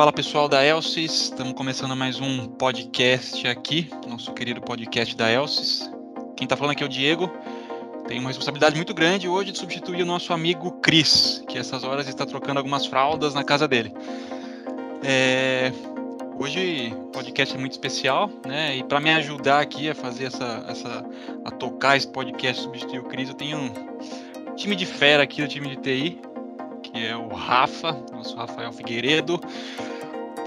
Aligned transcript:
Fala 0.00 0.14
pessoal 0.14 0.48
da 0.48 0.64
Elsis, 0.64 1.24
estamos 1.24 1.52
começando 1.52 1.94
mais 1.94 2.18
um 2.18 2.48
podcast 2.48 3.46
aqui, 3.46 3.90
nosso 4.08 4.32
querido 4.32 4.58
podcast 4.58 5.14
da 5.14 5.30
Elsis. 5.30 5.92
Quem 6.38 6.46
está 6.46 6.56
falando 6.56 6.72
aqui 6.72 6.82
é 6.82 6.86
o 6.86 6.88
Diego. 6.88 7.30
Tem 8.08 8.18
uma 8.18 8.30
responsabilidade 8.30 8.76
muito 8.76 8.94
grande 8.94 9.28
hoje 9.28 9.52
de 9.52 9.58
substituir 9.58 10.02
o 10.02 10.06
nosso 10.06 10.32
amigo 10.32 10.70
Cris, 10.80 11.44
que 11.46 11.58
essas 11.58 11.84
horas 11.84 12.08
está 12.08 12.24
trocando 12.24 12.56
algumas 12.56 12.86
fraldas 12.86 13.34
na 13.34 13.44
casa 13.44 13.68
dele. 13.68 13.92
É... 15.04 15.70
Hoje 16.38 16.94
o 16.98 17.08
podcast 17.08 17.54
é 17.54 17.58
muito 17.58 17.72
especial, 17.72 18.30
né? 18.46 18.78
E 18.78 18.82
para 18.82 19.00
me 19.00 19.10
ajudar 19.10 19.60
aqui 19.60 19.90
a 19.90 19.94
fazer 19.94 20.28
essa, 20.28 20.64
essa, 20.66 21.04
a 21.44 21.50
tocar 21.50 21.98
esse 21.98 22.08
podcast 22.08 22.62
substituir 22.62 23.00
o 23.00 23.04
Cris, 23.04 23.28
eu 23.28 23.34
tenho 23.34 23.58
um 23.58 24.54
time 24.56 24.74
de 24.74 24.86
fera 24.86 25.22
aqui, 25.22 25.42
o 25.42 25.46
time 25.46 25.68
de 25.68 25.76
TI, 25.76 26.18
que 26.82 27.06
é 27.06 27.14
o 27.14 27.28
Rafa, 27.28 27.92
nosso 28.10 28.34
Rafael 28.34 28.72
Figueiredo, 28.72 29.38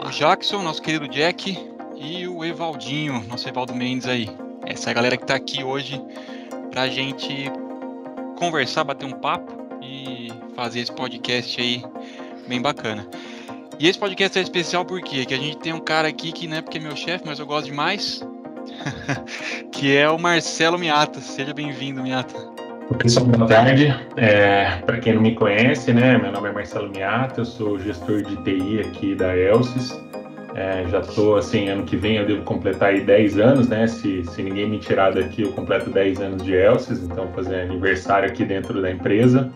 o 0.05 0.11
Jackson, 0.11 0.61
nosso 0.61 0.81
querido 0.81 1.07
Jack, 1.07 1.57
e 1.95 2.27
o 2.27 2.43
Evaldinho, 2.43 3.23
nosso 3.27 3.47
Evaldo 3.47 3.73
Mendes 3.73 4.07
aí. 4.07 4.29
Essa 4.65 4.89
é 4.89 4.91
a 4.91 4.93
galera 4.93 5.15
que 5.15 5.23
está 5.23 5.35
aqui 5.35 5.63
hoje 5.63 6.01
para 6.71 6.83
a 6.83 6.89
gente 6.89 7.49
conversar, 8.37 8.83
bater 8.83 9.05
um 9.05 9.11
papo 9.11 9.53
e 9.81 10.31
fazer 10.55 10.81
esse 10.81 10.91
podcast 10.91 11.61
aí 11.61 11.83
bem 12.47 12.61
bacana. 12.61 13.07
E 13.79 13.87
esse 13.87 13.97
podcast 13.97 14.37
é 14.37 14.41
especial 14.41 14.83
porque 14.83 15.25
que 15.25 15.33
a 15.33 15.37
gente 15.37 15.57
tem 15.57 15.73
um 15.73 15.79
cara 15.79 16.07
aqui 16.07 16.31
que 16.31 16.47
não 16.47 16.57
é 16.57 16.61
porque 16.61 16.77
é 16.77 16.81
meu 16.81 16.95
chefe, 16.95 17.23
mas 17.25 17.39
eu 17.39 17.45
gosto 17.45 17.67
demais, 17.67 18.21
que 19.71 19.95
é 19.95 20.09
o 20.09 20.19
Marcelo 20.19 20.77
Miata. 20.77 21.21
Seja 21.21 21.53
bem-vindo, 21.53 22.03
Miata. 22.03 22.62
Pessoal, 22.91 23.25
boa 23.25 23.47
tarde. 23.47 23.95
É, 24.17 24.81
Para 24.85 24.97
quem 24.99 25.13
não 25.13 25.21
me 25.21 25.33
conhece, 25.33 25.93
né, 25.93 26.17
meu 26.17 26.31
nome 26.31 26.49
é 26.49 26.51
Marcelo 26.51 26.89
Miata, 26.89 27.41
eu 27.41 27.45
sou 27.45 27.79
gestor 27.79 28.21
de 28.21 28.35
TI 28.43 28.81
aqui 28.81 29.15
da 29.15 29.35
Elsys. 29.35 29.97
É, 30.53 30.85
já 30.89 30.99
estou, 30.99 31.37
assim, 31.37 31.69
ano 31.69 31.83
que 31.83 31.95
vem 31.95 32.17
eu 32.17 32.27
devo 32.27 32.43
completar 32.43 32.89
aí 32.89 33.01
10 33.01 33.39
anos, 33.39 33.69
né? 33.69 33.87
Se, 33.87 34.23
se 34.25 34.43
ninguém 34.43 34.69
me 34.69 34.79
tirar 34.79 35.13
daqui, 35.13 35.43
eu 35.43 35.51
completo 35.53 35.89
10 35.89 36.21
anos 36.21 36.43
de 36.43 36.53
Elsys, 36.53 37.01
então 37.03 37.27
fazer 37.33 37.61
aniversário 37.61 38.29
aqui 38.29 38.43
dentro 38.45 38.79
da 38.81 38.91
empresa. 38.91 39.49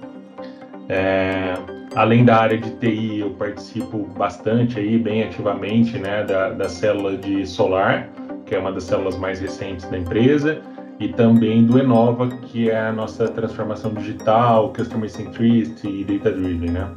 É, 0.90 1.54
além 1.96 2.26
da 2.26 2.38
área 2.38 2.58
de 2.58 2.72
TI, 2.78 3.20
eu 3.20 3.32
participo 3.32 4.08
bastante 4.18 4.80
aí, 4.80 4.98
bem 4.98 5.24
ativamente, 5.24 6.00
né, 6.00 6.24
da, 6.24 6.50
da 6.50 6.70
célula 6.70 7.16
de 7.16 7.46
solar, 7.46 8.10
que 8.46 8.56
é 8.56 8.60
uma 8.60 8.72
das 8.72 8.86
células 8.86 9.18
mais 9.18 9.40
recentes 9.40 9.88
da 9.90 9.98
empresa 9.98 10.62
e 11.00 11.10
também 11.10 11.66
do 11.66 11.78
Enova, 11.78 12.28
que 12.28 12.70
é 12.70 12.88
a 12.88 12.92
nossa 12.92 13.28
transformação 13.28 13.94
digital, 13.94 14.74
Customer 14.74 15.10
Centricity 15.10 15.88
e 15.88 16.04
Data 16.04 16.32
Driven, 16.32 16.72
né? 16.72 16.90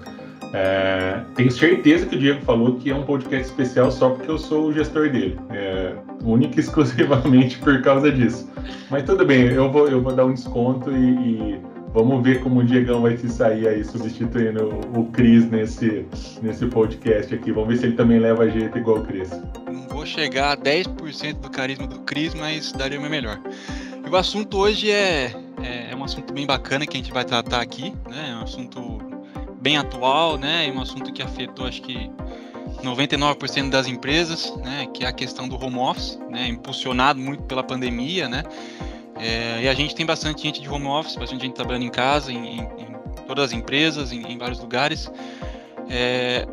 É, 0.52 1.20
tenho 1.36 1.50
certeza 1.50 2.06
que 2.06 2.16
o 2.16 2.18
Diego 2.18 2.40
falou 2.40 2.74
que 2.74 2.90
é 2.90 2.94
um 2.94 3.04
podcast 3.04 3.46
especial 3.46 3.90
só 3.90 4.10
porque 4.10 4.28
eu 4.28 4.38
sou 4.38 4.66
o 4.66 4.72
gestor 4.72 5.08
dele, 5.08 5.38
é, 5.50 5.94
única 6.24 6.56
e 6.56 6.60
exclusivamente 6.60 7.58
por 7.58 7.80
causa 7.82 8.10
disso. 8.10 8.50
Mas 8.90 9.04
tudo 9.04 9.24
bem, 9.24 9.42
eu 9.42 9.70
vou, 9.70 9.86
eu 9.86 10.02
vou 10.02 10.12
dar 10.12 10.24
um 10.24 10.34
desconto 10.34 10.90
e, 10.90 11.54
e 11.54 11.60
vamos 11.94 12.22
ver 12.24 12.40
como 12.40 12.60
o 12.60 12.64
Diegão 12.64 13.02
vai 13.02 13.16
se 13.16 13.28
sair 13.28 13.68
aí 13.68 13.84
substituindo 13.84 14.70
o, 14.92 15.00
o 15.00 15.04
Cris 15.12 15.48
nesse, 15.48 16.04
nesse 16.42 16.66
podcast 16.66 17.32
aqui. 17.32 17.52
Vamos 17.52 17.68
ver 17.68 17.76
se 17.76 17.86
ele 17.86 17.96
também 17.96 18.18
leva 18.18 18.50
jeito 18.50 18.76
igual 18.76 18.98
o 18.98 19.04
Cris. 19.04 19.30
Não 19.66 19.86
vou 19.88 20.04
chegar 20.04 20.52
a 20.52 20.56
10% 20.56 21.34
do 21.40 21.50
carisma 21.50 21.86
do 21.86 22.00
Cris, 22.00 22.34
mas 22.34 22.72
daria 22.72 22.98
o 22.98 23.02
meu 23.02 23.10
melhor. 23.10 23.38
O 24.10 24.16
assunto 24.16 24.58
hoje 24.58 24.90
é, 24.90 25.32
é, 25.62 25.92
é, 25.92 25.96
um 25.96 26.02
assunto 26.02 26.32
bem 26.32 26.44
bacana 26.44 26.84
que 26.84 26.96
a 26.96 27.00
gente 27.00 27.12
vai 27.12 27.24
tratar 27.24 27.60
aqui, 27.60 27.94
né? 28.08 28.30
É 28.32 28.34
um 28.34 28.42
assunto 28.42 28.98
bem 29.60 29.76
atual, 29.76 30.36
né? 30.36 30.68
Um 30.74 30.80
assunto 30.80 31.12
que 31.12 31.22
afetou, 31.22 31.64
acho 31.64 31.80
que 31.80 32.10
99% 32.82 33.70
das 33.70 33.86
empresas, 33.86 34.52
né? 34.56 34.88
Que 34.92 35.04
é 35.04 35.06
a 35.06 35.12
questão 35.12 35.48
do 35.48 35.54
home 35.64 35.78
office, 35.78 36.18
né? 36.28 36.48
Impulsionado 36.48 37.20
muito 37.20 37.44
pela 37.44 37.62
pandemia, 37.62 38.28
né? 38.28 38.42
É, 39.14 39.62
e 39.62 39.68
a 39.68 39.74
gente 39.74 39.94
tem 39.94 40.04
bastante 40.04 40.42
gente 40.42 40.60
de 40.60 40.68
home 40.68 40.88
office, 40.88 41.14
bastante 41.14 41.42
gente 41.42 41.54
trabalhando 41.54 41.84
em 41.84 41.90
casa, 41.90 42.32
em, 42.32 42.62
em 42.62 42.96
todas 43.28 43.44
as 43.44 43.52
empresas, 43.52 44.10
em, 44.10 44.22
em 44.26 44.36
vários 44.36 44.58
lugares. 44.58 45.08
É, 45.88 46.48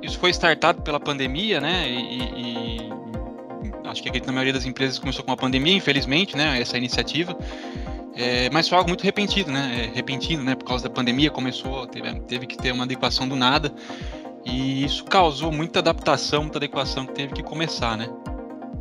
isso 0.00 0.16
foi 0.16 0.30
startado 0.30 0.80
pela 0.82 1.00
pandemia, 1.00 1.60
né? 1.60 1.90
E, 1.90 2.22
e, 2.36 2.89
acho 3.90 4.02
que 4.02 4.20
na 4.20 4.32
maioria 4.32 4.52
das 4.52 4.64
empresas 4.64 4.98
começou 4.98 5.24
com 5.24 5.32
a 5.32 5.36
pandemia, 5.36 5.74
infelizmente, 5.74 6.36
né, 6.36 6.60
essa 6.60 6.76
iniciativa. 6.78 7.36
É, 8.14 8.50
mas 8.50 8.68
foi 8.68 8.76
algo 8.76 8.90
muito 8.90 9.02
repentino, 9.02 9.52
né? 9.52 9.88
É, 9.90 9.96
repentino, 9.96 10.42
né? 10.42 10.54
Por 10.54 10.66
causa 10.66 10.84
da 10.84 10.90
pandemia 10.90 11.30
começou, 11.30 11.86
teve, 11.86 12.20
teve 12.20 12.46
que 12.46 12.56
ter 12.56 12.72
uma 12.72 12.84
adequação 12.84 13.26
do 13.26 13.34
nada. 13.34 13.72
E 14.44 14.84
isso 14.84 15.04
causou 15.04 15.52
muita 15.52 15.78
adaptação, 15.78 16.42
muita 16.42 16.58
adequação 16.58 17.06
que 17.06 17.14
teve 17.14 17.32
que 17.32 17.42
começar, 17.42 17.96
né? 17.96 18.08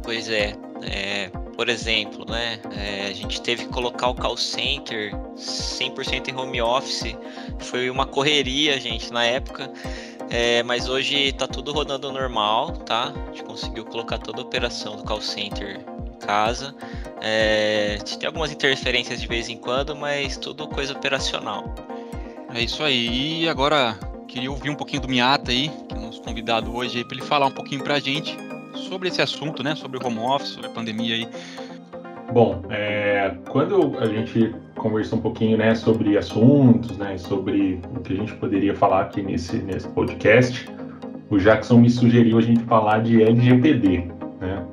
Pois 0.03 0.29
é. 0.29 0.55
é 0.81 1.29
por 1.55 1.67
exemplo, 1.67 2.25
né? 2.25 2.59
É, 2.77 3.07
a 3.07 3.13
gente 3.13 3.41
teve 3.41 3.65
que 3.65 3.69
colocar 3.69 4.07
o 4.07 4.15
call 4.15 4.37
center 4.37 5.13
100% 5.35 6.29
em 6.29 6.35
home 6.35 6.61
office. 6.61 7.15
Foi 7.59 7.89
uma 7.89 8.05
correria, 8.05 8.79
gente, 8.79 9.11
na 9.11 9.25
época. 9.25 9.69
É, 10.29 10.62
mas 10.63 10.88
hoje 10.88 11.31
tá 11.34 11.47
tudo 11.47 11.72
rodando 11.72 12.12
normal, 12.12 12.73
tá? 12.78 13.12
A 13.12 13.31
gente 13.31 13.44
conseguiu 13.44 13.84
colocar 13.85 14.19
toda 14.19 14.40
a 14.40 14.44
operação 14.44 14.95
do 14.95 15.03
call 15.03 15.22
center 15.22 15.79
em 16.06 16.19
casa. 16.19 16.75
É, 17.22 17.97
tem 18.19 18.28
algumas 18.28 18.51
interferências 18.51 19.19
de 19.19 19.28
vez 19.28 19.50
em 19.50 19.57
quando, 19.57 19.95
mas 19.95 20.38
tudo 20.38 20.68
coisa 20.68 20.94
operacional. 20.94 21.73
É 22.53 22.62
isso 22.62 22.84
aí. 22.84 23.41
E 23.44 23.50
agora 23.50 23.97
queria 24.28 24.51
ouvir 24.51 24.69
um 24.69 24.75
pouquinho 24.75 25.01
do 25.01 25.07
Miata 25.07 25.51
aí, 25.51 25.69
que 25.88 25.95
é 25.95 25.97
o 25.97 26.01
nosso 26.01 26.22
convidado 26.22 26.75
hoje, 26.75 27.03
para 27.03 27.18
ele 27.18 27.25
falar 27.25 27.47
um 27.47 27.51
pouquinho 27.51 27.84
pra 27.84 28.00
gente 28.00 28.38
sobre 28.88 29.09
esse 29.09 29.22
assunto, 29.22 29.63
né? 29.63 29.75
Sobre 29.75 29.97
o 29.97 30.06
home 30.06 30.19
office, 30.19 30.50
sobre 30.50 30.68
a 30.68 30.72
pandemia 30.72 31.16
aí. 31.16 31.28
Bom, 32.31 32.62
é, 32.69 33.34
quando 33.50 33.97
a 33.97 34.06
gente 34.06 34.53
conversou 34.75 35.17
um 35.17 35.22
pouquinho 35.22 35.57
né, 35.57 35.73
sobre 35.73 36.16
assuntos, 36.16 36.95
né, 36.97 37.17
sobre 37.17 37.81
o 37.95 38.00
que 38.01 38.13
a 38.13 38.16
gente 38.16 38.35
poderia 38.35 38.75
falar 38.75 39.01
aqui 39.01 39.22
nesse, 39.22 39.57
nesse 39.57 39.88
podcast, 39.90 40.69
o 41.29 41.38
Jackson 41.39 41.78
me 41.79 41.89
sugeriu 41.89 42.38
a 42.38 42.41
gente 42.41 42.63
falar 42.66 43.00
de 43.00 43.23
LGPD. 43.23 44.07
Né? 44.39 44.63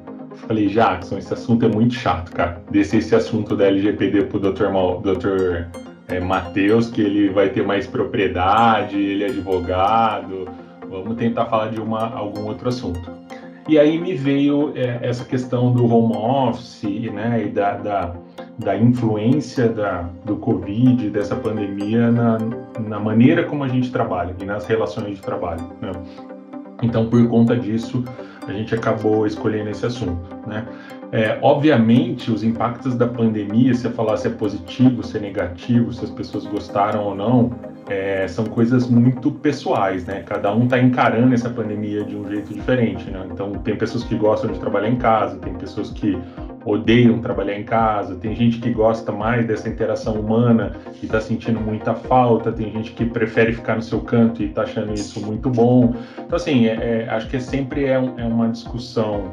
Falei, 0.47 0.67
Jackson, 0.69 1.17
esse 1.17 1.33
assunto 1.33 1.65
é 1.65 1.69
muito 1.69 1.95
chato, 1.95 2.31
cara. 2.33 2.63
Descer 2.71 2.99
esse 2.99 3.15
assunto 3.15 3.57
da 3.57 3.67
LGPD 3.67 4.25
pro 4.25 4.39
Dr. 4.39 4.69
Mal, 4.69 5.01
Dr. 5.01 5.65
É, 6.09 6.21
Matheus, 6.21 6.91
que 6.91 7.01
ele 7.01 7.31
vai 7.31 7.49
ter 7.49 7.67
mais 7.67 7.87
propriedade, 7.87 8.97
ele 8.97 9.25
é 9.25 9.29
advogado. 9.29 10.47
Vamos 10.89 11.17
tentar 11.17 11.47
falar 11.47 11.71
de 11.71 11.81
uma, 11.81 12.15
algum 12.15 12.45
outro 12.45 12.69
assunto. 12.69 13.16
E 13.69 13.79
aí 13.79 13.99
me 13.99 14.15
veio 14.15 14.73
é, 14.77 15.01
essa 15.03 15.25
questão 15.25 15.73
do 15.73 15.85
home 15.93 16.17
office 16.17 16.85
né, 17.13 17.45
e 17.47 17.49
da, 17.51 17.77
da, 17.77 18.15
da 18.59 18.77
influência 18.77 19.69
da, 19.69 20.03
do 20.25 20.37
Covid, 20.37 21.11
dessa 21.11 21.35
pandemia 21.35 22.11
na, 22.13 22.39
na 22.79 23.01
maneira 23.01 23.45
como 23.45 23.65
a 23.65 23.69
gente 23.69 23.91
trabalha 23.91 24.35
e 24.41 24.45
nas 24.45 24.67
relações 24.67 25.17
de 25.17 25.23
trabalho. 25.23 25.65
Né? 25.81 25.91
Então, 26.83 27.09
por 27.09 27.27
conta 27.29 27.57
disso, 27.57 28.05
a 28.47 28.53
gente 28.53 28.75
acabou 28.75 29.27
escolhendo 29.27 29.71
esse 29.71 29.85
assunto. 29.85 30.37
Né? 30.47 30.65
É, 31.11 31.39
obviamente, 31.43 32.31
os 32.31 32.45
impactos 32.45 32.95
da 32.95 33.07
pandemia, 33.07 33.75
se 33.75 33.87
eu 33.87 33.93
falar 33.93 34.17
se 34.17 34.29
é 34.29 34.31
positivo, 34.31 35.03
se 35.03 35.17
é 35.17 35.21
negativo, 35.21 35.93
se 35.93 36.05
as 36.05 36.11
pessoas 36.11 36.47
gostaram 36.47 37.05
ou 37.05 37.15
não, 37.15 37.51
é, 37.89 38.27
são 38.27 38.45
coisas 38.45 38.89
muito 38.89 39.31
pessoais, 39.31 40.05
né? 40.05 40.23
Cada 40.27 40.53
um 40.55 40.65
está 40.65 40.79
encarando 40.79 41.33
essa 41.35 41.49
pandemia 41.49 42.05
de 42.05 42.17
um 42.17 42.29
jeito 42.29 42.53
diferente, 42.53 43.09
né? 43.11 43.27
Então, 43.31 43.53
tem 43.53 43.77
pessoas 43.77 44.03
que 44.05 44.17
gostam 44.17 44.51
de 44.51 44.59
trabalhar 44.59 44.89
em 44.89 44.97
casa, 44.97 45.39
tem 45.39 45.55
pessoas 45.55 45.91
que 45.91 46.19
odeiam 46.65 47.21
trabalhar 47.21 47.57
em 47.57 47.63
casa, 47.63 48.17
tem 48.17 48.35
gente 48.35 48.59
que 48.59 48.71
gosta 48.71 49.13
mais 49.13 49.47
dessa 49.47 49.69
interação 49.69 50.15
humana 50.15 50.73
e 51.01 51.07
está 51.07 51.21
sentindo 51.21 51.61
muita 51.61 51.95
falta, 51.95 52.51
tem 52.51 52.73
gente 52.73 52.91
que 52.93 53.05
prefere 53.05 53.53
ficar 53.53 53.77
no 53.77 53.83
seu 53.83 54.01
canto 54.01 54.43
e 54.43 54.47
está 54.47 54.63
achando 54.63 54.93
isso 54.93 55.25
muito 55.25 55.49
bom. 55.49 55.95
Então, 56.19 56.35
assim, 56.35 56.67
é, 56.67 57.05
é, 57.05 57.09
acho 57.09 57.29
que 57.29 57.39
sempre 57.39 57.85
é, 57.85 57.99
um, 57.99 58.19
é 58.19 58.25
uma 58.25 58.49
discussão 58.49 59.33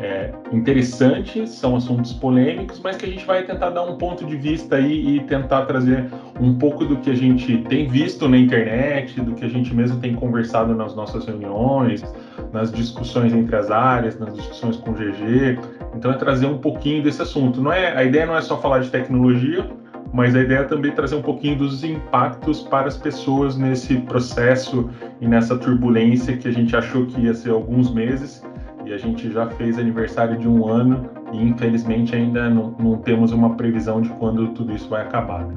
é, 0.00 0.32
interessantes, 0.50 1.50
são 1.50 1.76
assuntos 1.76 2.12
polêmicos, 2.14 2.80
mas 2.82 2.96
que 2.96 3.04
a 3.04 3.08
gente 3.08 3.24
vai 3.26 3.42
tentar 3.42 3.70
dar 3.70 3.82
um 3.82 3.96
ponto 3.96 4.24
de 4.24 4.34
vista 4.36 4.76
aí 4.76 5.16
e 5.16 5.20
tentar 5.20 5.66
trazer 5.66 6.06
um 6.40 6.54
pouco 6.54 6.86
do 6.86 6.96
que 6.96 7.10
a 7.10 7.14
gente 7.14 7.58
tem 7.68 7.86
visto 7.86 8.26
na 8.28 8.38
internet, 8.38 9.20
do 9.20 9.34
que 9.34 9.44
a 9.44 9.48
gente 9.48 9.74
mesmo 9.74 10.00
tem 10.00 10.14
conversado 10.14 10.74
nas 10.74 10.96
nossas 10.96 11.26
reuniões, 11.26 12.02
nas 12.50 12.72
discussões 12.72 13.32
entre 13.34 13.54
as 13.54 13.70
áreas, 13.70 14.18
nas 14.18 14.32
discussões 14.32 14.76
com 14.76 14.90
o 14.90 14.94
GG. 14.94 15.58
Então 15.94 16.10
é 16.10 16.14
trazer 16.14 16.46
um 16.46 16.58
pouquinho 16.58 17.02
desse 17.02 17.20
assunto. 17.20 17.60
Não 17.60 17.72
é, 17.72 17.94
a 17.94 18.02
ideia 18.02 18.24
não 18.24 18.36
é 18.36 18.40
só 18.40 18.56
falar 18.56 18.78
de 18.78 18.88
tecnologia, 18.88 19.68
mas 20.12 20.34
a 20.34 20.40
ideia 20.40 20.60
é 20.60 20.64
também 20.64 20.92
trazer 20.92 21.14
um 21.14 21.22
pouquinho 21.22 21.58
dos 21.58 21.84
impactos 21.84 22.62
para 22.62 22.88
as 22.88 22.96
pessoas 22.96 23.56
nesse 23.56 23.96
processo 23.96 24.88
e 25.20 25.28
nessa 25.28 25.56
turbulência 25.56 26.36
que 26.36 26.48
a 26.48 26.52
gente 26.52 26.74
achou 26.74 27.06
que 27.06 27.20
ia 27.20 27.34
ser 27.34 27.50
alguns 27.50 27.92
meses 27.92 28.42
e 28.84 28.92
a 28.92 28.98
gente 28.98 29.30
já 29.30 29.48
fez 29.50 29.78
aniversário 29.78 30.38
de 30.38 30.48
um 30.48 30.66
ano 30.66 31.10
e 31.32 31.42
infelizmente 31.42 32.14
ainda 32.14 32.48
não, 32.48 32.70
não 32.78 32.98
temos 32.98 33.32
uma 33.32 33.54
previsão 33.56 34.00
de 34.00 34.08
quando 34.10 34.48
tudo 34.48 34.74
isso 34.74 34.88
vai 34.88 35.02
acabar. 35.02 35.46
Né? 35.46 35.54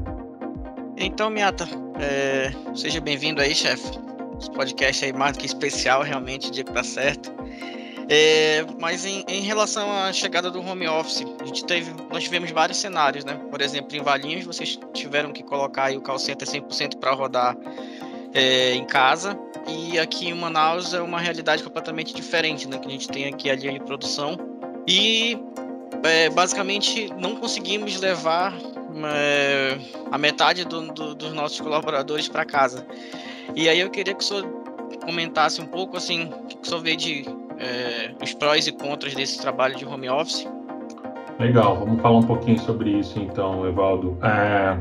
Então, 0.98 1.30
Miata, 1.30 1.68
é, 2.00 2.52
seja 2.76 3.02
bem-vindo 3.02 3.42
aí, 3.42 3.56
chefe. 3.56 4.00
Esse 4.40 4.52
podcast 4.52 5.06
aí 5.06 5.14
mais 5.14 5.34
do 5.34 5.40
que 5.40 5.46
especial, 5.46 6.02
realmente, 6.02 6.52
dia 6.52 6.64
que 6.64 6.72
tá 6.72 6.84
certo. 6.84 7.34
É, 8.10 8.66
mas 8.80 9.06
em, 9.06 9.24
em, 9.28 9.42
relação 9.42 9.90
à 9.92 10.12
chegada 10.12 10.52
do 10.52 10.60
home 10.60 10.88
office, 10.88 11.26
a 11.40 11.46
gente 11.46 11.66
teve, 11.66 11.94
nós 12.12 12.24
tivemos 12.24 12.52
vários 12.52 12.78
cenários, 12.78 13.24
né? 13.24 13.40
Por 13.50 13.62
exemplo, 13.62 13.96
em 13.96 14.02
Valinhos, 14.02 14.46
vocês 14.46 14.78
tiveram 14.94 15.32
que 15.32 15.42
colocar 15.42 15.92
o 15.96 16.02
call 16.02 16.20
center 16.20 16.48
100% 16.48 16.98
para 16.98 17.14
rodar 17.14 17.56
é, 18.34 18.74
em 18.76 18.86
casa. 18.86 19.40
E 19.68 19.98
aqui 19.98 20.28
em 20.28 20.34
Manaus 20.34 20.94
é 20.94 21.02
uma 21.02 21.20
realidade 21.20 21.64
completamente 21.64 22.14
diferente, 22.14 22.68
né? 22.68 22.78
Que 22.78 22.88
a 22.88 22.92
gente 22.92 23.08
tem 23.08 23.26
aqui 23.26 23.50
a 23.50 23.56
linha 23.56 23.74
de 23.74 23.80
produção. 23.80 24.38
E 24.88 25.38
é, 26.04 26.30
basicamente 26.30 27.10
não 27.18 27.36
conseguimos 27.36 28.00
levar 28.00 28.54
é, 29.06 29.78
a 30.12 30.18
metade 30.18 30.66
do, 30.66 30.92
do, 30.92 31.16
dos 31.16 31.34
nossos 31.34 31.60
colaboradores 31.60 32.28
para 32.28 32.46
casa. 32.46 32.86
E 33.56 33.70
aí 33.70 33.80
eu 33.80 33.90
queria 33.90 34.14
que 34.14 34.24
o 34.24 34.28
senhor 34.28 34.44
comentasse 35.06 35.62
um 35.62 35.66
pouco 35.66 35.98
assim, 35.98 36.26
o 36.26 36.48
que 36.48 36.58
o 36.62 36.66
senhor 36.66 36.82
vê 36.82 36.96
de 36.96 37.26
é, 37.60 38.12
os 38.22 38.34
prós 38.34 38.68
e 38.68 38.72
contras 38.72 39.14
desse 39.14 39.40
trabalho 39.40 39.76
de 39.76 39.86
home 39.86 40.10
office. 40.10 40.48
Legal, 41.40 41.78
vamos 41.78 42.02
falar 42.02 42.18
um 42.18 42.24
pouquinho 42.24 42.60
sobre 42.60 42.92
isso 42.92 43.20
então, 43.20 43.68
Evaldo. 43.68 44.18
É, 44.22 44.78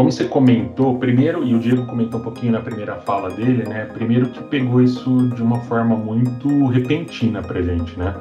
como 0.00 0.10
você 0.10 0.24
comentou, 0.24 0.98
primeiro, 0.98 1.44
e 1.44 1.54
o 1.54 1.58
Diego 1.58 1.84
comentou 1.84 2.20
um 2.20 2.22
pouquinho 2.22 2.52
na 2.52 2.60
primeira 2.62 2.94
fala 3.02 3.28
dele, 3.28 3.68
né? 3.68 3.84
Primeiro 3.84 4.30
que 4.30 4.42
pegou 4.44 4.80
isso 4.80 5.28
de 5.28 5.42
uma 5.42 5.60
forma 5.64 5.94
muito 5.94 6.68
repentina 6.68 7.42
para 7.42 7.60
gente, 7.60 7.98
né? 7.98 8.14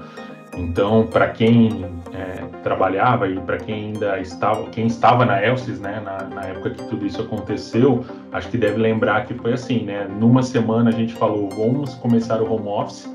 Então, 0.58 1.08
para 1.08 1.30
quem 1.30 1.86
é, 2.14 2.44
trabalhava 2.64 3.30
e 3.30 3.40
para 3.40 3.56
quem 3.56 3.76
ainda 3.76 4.20
estava, 4.20 4.66
quem 4.72 4.88
estava 4.88 5.26
na 5.26 5.42
Elsys, 5.42 5.80
né, 5.80 6.02
na, 6.04 6.24
na, 6.36 6.48
época 6.48 6.72
que 6.72 6.84
tudo 6.90 7.06
isso 7.06 7.22
aconteceu, 7.22 8.04
acho 8.34 8.50
que 8.50 8.58
deve 8.58 8.78
lembrar 8.78 9.25
que 9.25 9.34
foi 9.36 9.54
assim, 9.54 9.86
né? 9.86 10.06
Numa 10.20 10.44
semana 10.44 10.90
a 10.90 10.94
gente 10.94 11.14
falou, 11.14 11.48
vamos 11.48 11.96
começar 11.96 12.42
o 12.42 12.54
home 12.54 12.68
office, 12.68 13.10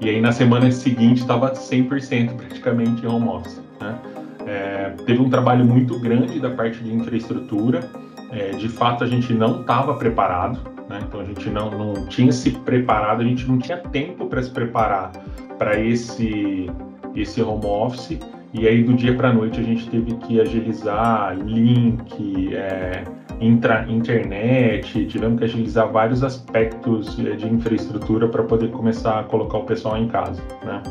e 0.00 0.08
aí 0.08 0.20
na 0.20 0.30
semana 0.30 0.70
seguinte 0.70 1.22
estava 1.22 1.52
100% 1.52 2.36
praticamente 2.36 3.04
home 3.04 3.26
office, 3.26 3.60
né? 3.80 3.98
É, 4.46 4.94
teve 5.04 5.20
um 5.20 5.28
trabalho 5.28 5.64
muito 5.64 5.98
grande 5.98 6.38
da 6.38 6.50
parte 6.50 6.82
de 6.82 6.94
infraestrutura, 6.94 7.90
é, 8.30 8.50
de 8.50 8.68
fato 8.68 9.02
a 9.04 9.06
gente 9.06 9.34
não 9.34 9.60
estava 9.60 9.94
preparado, 9.94 10.60
né? 10.88 11.00
Então 11.06 11.20
a 11.20 11.24
gente 11.24 11.48
não, 11.50 11.70
não 11.70 12.06
tinha 12.06 12.32
se 12.32 12.50
preparado, 12.50 13.22
a 13.22 13.24
gente 13.24 13.46
não 13.46 13.58
tinha 13.58 13.78
tempo 13.78 14.26
para 14.26 14.42
se 14.42 14.50
preparar 14.50 15.12
para 15.58 15.78
esse, 15.80 16.70
esse 17.14 17.42
home 17.42 17.66
office. 17.66 18.18
E 18.52 18.66
aí, 18.66 18.82
do 18.82 18.94
dia 18.94 19.14
para 19.14 19.30
a 19.30 19.32
noite, 19.32 19.60
a 19.60 19.62
gente 19.62 19.88
teve 19.90 20.14
que 20.14 20.40
agilizar 20.40 21.36
link, 21.36 22.54
é, 22.54 23.04
intra, 23.40 23.84
internet, 23.88 25.06
tivemos 25.06 25.38
que 25.38 25.44
agilizar 25.44 25.90
vários 25.90 26.22
aspectos 26.22 27.18
é, 27.18 27.32
de 27.32 27.46
infraestrutura 27.46 28.28
para 28.28 28.42
poder 28.44 28.70
começar 28.70 29.20
a 29.20 29.24
colocar 29.24 29.58
o 29.58 29.64
pessoal 29.64 29.98
em 29.98 30.08
casa. 30.08 30.42
Né? 30.64 30.82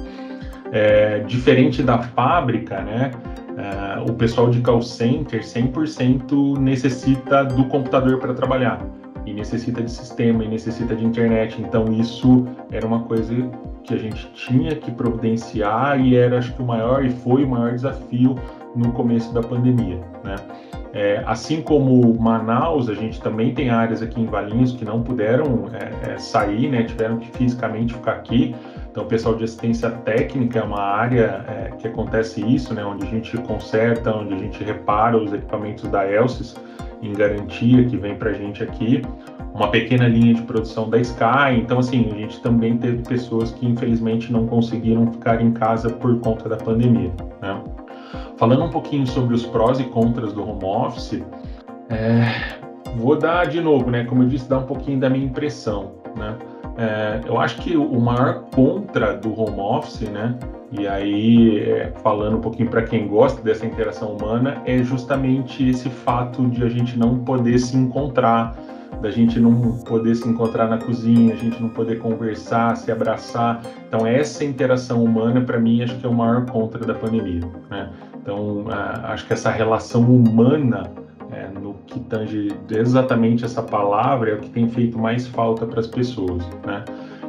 É, 0.71 1.19
diferente 1.19 1.81
da 1.81 1.99
fábrica, 1.99 2.81
né? 2.81 3.11
O 4.07 4.13
pessoal 4.13 4.49
de 4.49 4.61
call 4.61 4.83
center 4.83 5.41
100% 5.41 6.59
necessita 6.59 7.43
do 7.43 7.65
computador 7.65 8.19
para 8.19 8.33
trabalhar 8.35 8.85
e 9.25 9.33
necessita 9.33 9.81
de 9.81 9.89
sistema 9.89 10.43
e 10.43 10.47
necessita 10.47 10.95
de 10.95 11.03
internet. 11.03 11.59
Então 11.59 11.85
isso 11.91 12.45
era 12.71 12.85
uma 12.85 13.01
coisa 13.01 13.33
que 13.83 13.93
a 13.95 13.97
gente 13.97 14.31
tinha 14.33 14.75
que 14.75 14.91
providenciar 14.91 15.99
e 15.99 16.15
era, 16.15 16.37
acho 16.37 16.53
que, 16.53 16.61
o 16.61 16.65
maior 16.65 17.03
e 17.03 17.09
foi 17.09 17.43
o 17.43 17.49
maior 17.49 17.73
desafio 17.73 18.35
no 18.75 18.91
começo 18.91 19.33
da 19.33 19.41
pandemia, 19.41 19.99
né? 20.23 20.35
É, 20.93 21.21
assim 21.25 21.61
como 21.61 22.13
Manaus, 22.13 22.87
a 22.87 22.93
gente 22.93 23.19
também 23.19 23.53
tem 23.53 23.69
áreas 23.69 24.01
aqui 24.01 24.21
em 24.21 24.25
Valinhos 24.25 24.71
que 24.71 24.85
não 24.85 25.01
puderam 25.01 25.65
é, 25.73 26.11
é, 26.11 26.17
sair, 26.17 26.69
né? 26.69 26.83
Tiveram 26.83 27.17
que 27.17 27.29
fisicamente 27.31 27.93
ficar 27.93 28.13
aqui. 28.13 28.55
Então, 28.95 29.03
o 29.03 29.07
pessoal 29.07 29.35
de 29.35 29.43
assistência 29.43 29.91
técnica 29.91 30.59
é 30.59 30.63
uma 30.63 30.79
área 30.79 31.43
é, 31.49 31.71
que 31.77 31.85
acontece 31.85 32.39
isso, 32.41 32.73
né? 32.73 32.85
Onde 32.85 33.05
a 33.05 33.09
gente 33.09 33.37
conserta, 33.39 34.15
onde 34.15 34.33
a 34.33 34.37
gente 34.37 34.63
repara 34.63 35.17
os 35.17 35.33
equipamentos 35.33 35.83
da 35.89 36.09
Elsys 36.09 36.55
em 37.01 37.11
garantia 37.11 37.83
que 37.83 37.97
vem 37.97 38.15
para 38.15 38.29
a 38.29 38.33
gente 38.33 38.63
aqui 38.63 39.01
uma 39.53 39.67
pequena 39.69 40.07
linha 40.07 40.35
de 40.35 40.43
produção 40.43 40.89
da 40.89 40.97
Sky. 40.97 41.57
Então, 41.57 41.79
assim, 41.79 42.09
a 42.09 42.15
gente 42.15 42.39
também 42.39 42.77
teve 42.77 43.03
pessoas 43.03 43.51
que 43.51 43.67
infelizmente 43.67 44.31
não 44.31 44.47
conseguiram 44.47 45.11
ficar 45.11 45.41
em 45.41 45.51
casa 45.51 45.89
por 45.89 46.17
conta 46.21 46.47
da 46.47 46.55
pandemia. 46.55 47.11
Né? 47.41 47.63
Falando 48.37 48.63
um 48.63 48.69
pouquinho 48.69 49.05
sobre 49.05 49.35
os 49.35 49.45
prós 49.45 49.77
e 49.77 49.83
contras 49.83 50.31
do 50.31 50.41
home 50.41 50.63
office, 50.63 51.21
é, 51.89 52.27
vou 52.95 53.17
dar 53.17 53.45
de 53.45 53.59
novo, 53.59 53.91
né? 53.91 54.05
Como 54.05 54.23
eu 54.23 54.29
disse, 54.29 54.47
dar 54.47 54.59
um 54.59 54.65
pouquinho 54.65 55.01
da 55.01 55.09
minha 55.09 55.25
impressão, 55.25 55.95
né? 56.15 56.37
É, 56.77 57.21
eu 57.25 57.39
acho 57.39 57.61
que 57.61 57.75
o 57.77 57.99
maior 57.99 58.43
contra 58.53 59.15
do 59.15 59.29
home 59.39 59.59
office, 59.59 60.09
né? 60.09 60.37
E 60.71 60.87
aí, 60.87 61.59
é, 61.59 61.93
falando 62.03 62.37
um 62.37 62.41
pouquinho 62.41 62.69
para 62.69 62.83
quem 62.83 63.07
gosta 63.07 63.41
dessa 63.41 63.65
interação 63.65 64.13
humana, 64.13 64.61
é 64.65 64.83
justamente 64.83 65.69
esse 65.69 65.89
fato 65.89 66.45
de 66.47 66.63
a 66.63 66.69
gente 66.69 66.97
não 66.97 67.19
poder 67.19 67.57
se 67.59 67.77
encontrar, 67.77 68.57
da 69.01 69.09
gente 69.09 69.39
não 69.39 69.77
poder 69.79 70.15
se 70.15 70.27
encontrar 70.27 70.67
na 70.67 70.77
cozinha, 70.77 71.33
a 71.33 71.37
gente 71.37 71.61
não 71.61 71.69
poder 71.69 71.99
conversar, 71.99 72.75
se 72.75 72.91
abraçar. 72.91 73.61
Então, 73.87 74.05
essa 74.05 74.43
interação 74.43 75.03
humana, 75.03 75.41
para 75.41 75.59
mim, 75.59 75.81
acho 75.81 75.95
que 75.95 76.05
é 76.05 76.09
o 76.09 76.13
maior 76.13 76.45
contra 76.45 76.85
da 76.85 76.93
pandemia. 76.93 77.41
Né? 77.69 77.89
Então, 78.21 78.65
acho 79.03 79.25
que 79.27 79.33
essa 79.33 79.51
relação 79.51 80.01
humana, 80.01 80.91
é, 81.31 81.47
no 81.47 81.75
que 81.87 81.99
tange 81.99 82.49
exatamente 82.69 83.45
essa 83.45 83.61
palavra, 83.61 84.31
é 84.31 84.33
o 84.35 84.39
que 84.39 84.49
tem 84.49 84.67
feito 84.69 84.97
mais 84.97 85.27
falta 85.27 85.65
para 85.65 85.79
as 85.79 85.87
pessoas. 85.87 86.43
Né? 86.65 86.83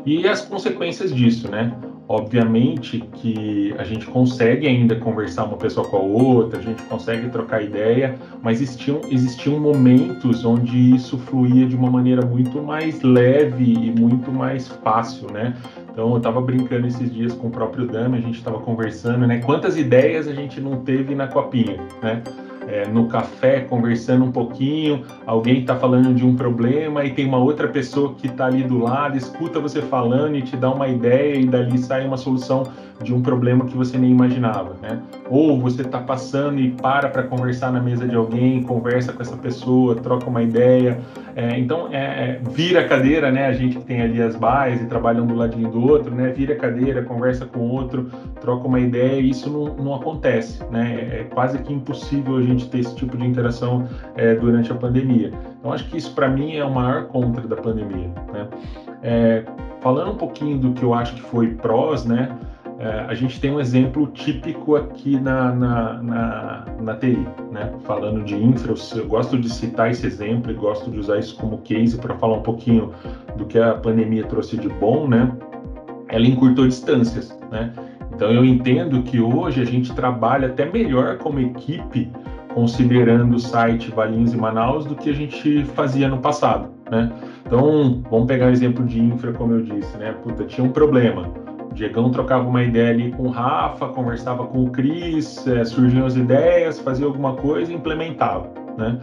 E 0.04 0.26
as 0.28 0.42
consequências 0.42 1.14
disso, 1.14 1.50
né? 1.50 1.72
Obviamente 2.08 3.00
que 3.14 3.74
a 3.76 3.82
gente 3.82 4.06
consegue 4.06 4.68
ainda 4.68 4.94
conversar 4.94 5.42
uma 5.42 5.56
pessoa 5.56 5.88
com 5.88 5.96
a 5.96 6.00
outra, 6.00 6.60
a 6.60 6.62
gente 6.62 6.80
consegue 6.84 7.28
trocar 7.30 7.64
ideia, 7.64 8.14
mas 8.40 8.62
existiam, 8.62 9.00
existiam 9.10 9.58
momentos 9.58 10.44
onde 10.44 10.94
isso 10.94 11.18
fluía 11.18 11.66
de 11.66 11.74
uma 11.74 11.90
maneira 11.90 12.24
muito 12.24 12.62
mais 12.62 13.02
leve 13.02 13.72
e 13.72 13.90
muito 13.90 14.30
mais 14.30 14.68
fácil, 14.68 15.26
né? 15.32 15.56
Então 15.90 16.12
eu 16.12 16.18
estava 16.18 16.40
brincando 16.40 16.86
esses 16.86 17.12
dias 17.12 17.34
com 17.34 17.48
o 17.48 17.50
próprio 17.50 17.88
Dami, 17.88 18.18
a 18.18 18.20
gente 18.20 18.38
estava 18.38 18.60
conversando, 18.60 19.26
né? 19.26 19.40
Quantas 19.40 19.76
ideias 19.76 20.28
a 20.28 20.32
gente 20.32 20.60
não 20.60 20.84
teve 20.84 21.12
na 21.12 21.26
copinha, 21.26 21.76
né? 22.00 22.22
É, 22.66 22.86
no 22.86 23.06
café 23.06 23.60
conversando 23.60 24.24
um 24.24 24.32
pouquinho, 24.32 25.04
alguém 25.26 25.60
está 25.60 25.76
falando 25.76 26.14
de 26.14 26.24
um 26.24 26.34
problema 26.34 27.04
e 27.04 27.10
tem 27.10 27.26
uma 27.26 27.38
outra 27.38 27.68
pessoa 27.68 28.14
que 28.14 28.26
está 28.26 28.46
ali 28.46 28.62
do 28.62 28.78
lado, 28.78 29.16
escuta 29.16 29.60
você 29.60 29.80
falando 29.82 30.36
e 30.36 30.42
te 30.42 30.56
dá 30.56 30.70
uma 30.70 30.88
ideia 30.88 31.36
e 31.36 31.46
dali 31.46 31.78
sai 31.78 32.06
uma 32.06 32.16
solução 32.16 32.64
de 33.02 33.14
um 33.14 33.20
problema 33.20 33.64
que 33.66 33.76
você 33.76 33.98
nem 33.98 34.10
imaginava, 34.10 34.74
né? 34.80 35.00
Ou 35.28 35.60
você 35.60 35.82
está 35.82 35.98
passando 36.00 36.58
e 36.58 36.70
para 36.70 37.08
para 37.08 37.22
conversar 37.24 37.70
na 37.70 37.80
mesa 37.80 38.06
de 38.06 38.14
alguém, 38.14 38.62
conversa 38.62 39.12
com 39.12 39.22
essa 39.22 39.36
pessoa, 39.36 39.94
troca 39.96 40.28
uma 40.28 40.42
ideia. 40.42 40.98
É, 41.34 41.58
então, 41.58 41.88
é, 41.92 41.98
é, 41.98 42.40
vira 42.50 42.80
a 42.80 42.88
cadeira, 42.88 43.30
né? 43.30 43.46
A 43.46 43.52
gente 43.52 43.76
que 43.76 43.84
tem 43.84 44.00
ali 44.00 44.22
as 44.22 44.34
baias 44.34 44.80
e 44.80 44.86
trabalha 44.86 45.22
um 45.22 45.26
do 45.26 45.34
ladinho 45.34 45.70
do 45.70 45.86
outro, 45.86 46.14
né? 46.14 46.30
Vira 46.30 46.54
a 46.54 46.56
cadeira, 46.56 47.02
conversa 47.02 47.44
com 47.44 47.60
o 47.60 47.70
outro, 47.70 48.10
troca 48.40 48.66
uma 48.66 48.80
ideia 48.80 49.20
e 49.20 49.30
isso 49.30 49.50
não, 49.50 49.74
não 49.74 49.94
acontece, 49.94 50.64
né? 50.70 50.96
É, 50.98 51.20
é 51.20 51.24
quase 51.24 51.58
que 51.58 51.72
impossível 51.72 52.36
a 52.36 52.42
gente 52.42 52.55
ter 52.64 52.78
esse 52.78 52.94
tipo 52.96 53.16
de 53.16 53.26
interação 53.26 53.86
é, 54.16 54.34
durante 54.34 54.72
a 54.72 54.74
pandemia. 54.74 55.32
Então, 55.58 55.72
acho 55.72 55.88
que 55.90 55.96
isso 55.96 56.14
para 56.14 56.28
mim 56.28 56.56
é 56.56 56.64
o 56.64 56.72
maior 56.72 57.04
contra 57.08 57.46
da 57.46 57.56
pandemia, 57.56 58.10
né? 58.32 58.48
É, 59.02 59.44
falando 59.80 60.12
um 60.12 60.16
pouquinho 60.16 60.58
do 60.58 60.72
que 60.72 60.82
eu 60.82 60.94
acho 60.94 61.14
que 61.14 61.20
foi 61.20 61.48
prós, 61.48 62.04
né? 62.04 62.36
É, 62.78 63.06
a 63.08 63.14
gente 63.14 63.40
tem 63.40 63.50
um 63.50 63.58
exemplo 63.58 64.06
típico 64.08 64.76
aqui 64.76 65.18
na, 65.18 65.54
na, 65.54 66.02
na, 66.02 66.64
na 66.82 66.94
TI, 66.96 67.26
né? 67.50 67.72
falando 67.84 68.22
de 68.22 68.34
infra, 68.34 68.74
eu 68.94 69.06
gosto 69.06 69.38
de 69.38 69.48
citar 69.48 69.90
esse 69.90 70.06
exemplo 70.06 70.50
e 70.50 70.54
gosto 70.54 70.90
de 70.90 70.98
usar 70.98 71.18
isso 71.18 71.36
como 71.36 71.56
case 71.58 71.96
para 71.96 72.14
falar 72.16 72.36
um 72.36 72.42
pouquinho 72.42 72.92
do 73.38 73.46
que 73.46 73.58
a 73.58 73.74
pandemia 73.74 74.24
trouxe 74.24 74.58
de 74.58 74.68
bom, 74.68 75.08
né? 75.08 75.32
Ela 76.08 76.26
encurtou 76.26 76.66
distâncias, 76.66 77.36
né? 77.50 77.72
Então 78.14 78.30
eu 78.30 78.44
entendo 78.44 79.02
que 79.02 79.20
hoje 79.20 79.62
a 79.62 79.64
gente 79.64 79.94
trabalha 79.94 80.48
até 80.48 80.70
melhor 80.70 81.16
como 81.16 81.40
equipe, 81.40 82.10
considerando 82.56 83.36
o 83.36 83.38
site 83.38 83.90
Valinhos 83.90 84.32
e 84.32 84.36
Manaus, 84.38 84.86
do 84.86 84.94
que 84.94 85.10
a 85.10 85.12
gente 85.12 85.62
fazia 85.74 86.08
no 86.08 86.16
passado, 86.16 86.70
né? 86.90 87.12
Então, 87.44 88.02
vamos 88.10 88.26
pegar 88.26 88.46
o 88.46 88.50
exemplo 88.50 88.82
de 88.82 88.98
infra, 88.98 89.30
como 89.34 89.52
eu 89.52 89.62
disse, 89.62 89.94
né? 89.98 90.14
Puta, 90.22 90.42
tinha 90.44 90.66
um 90.66 90.70
problema 90.70 91.30
Diegão 91.76 92.10
trocava 92.10 92.48
uma 92.48 92.62
ideia 92.62 92.88
ali 92.88 93.12
com 93.12 93.24
o 93.24 93.28
Rafa, 93.28 93.88
conversava 93.88 94.46
com 94.46 94.64
o 94.64 94.70
Cris, 94.70 95.46
é, 95.46 95.62
surgiam 95.62 96.06
as 96.06 96.16
ideias, 96.16 96.80
fazia 96.80 97.04
alguma 97.04 97.34
coisa 97.34 97.70
e 97.70 97.74
implementava, 97.74 98.48
né? 98.78 98.98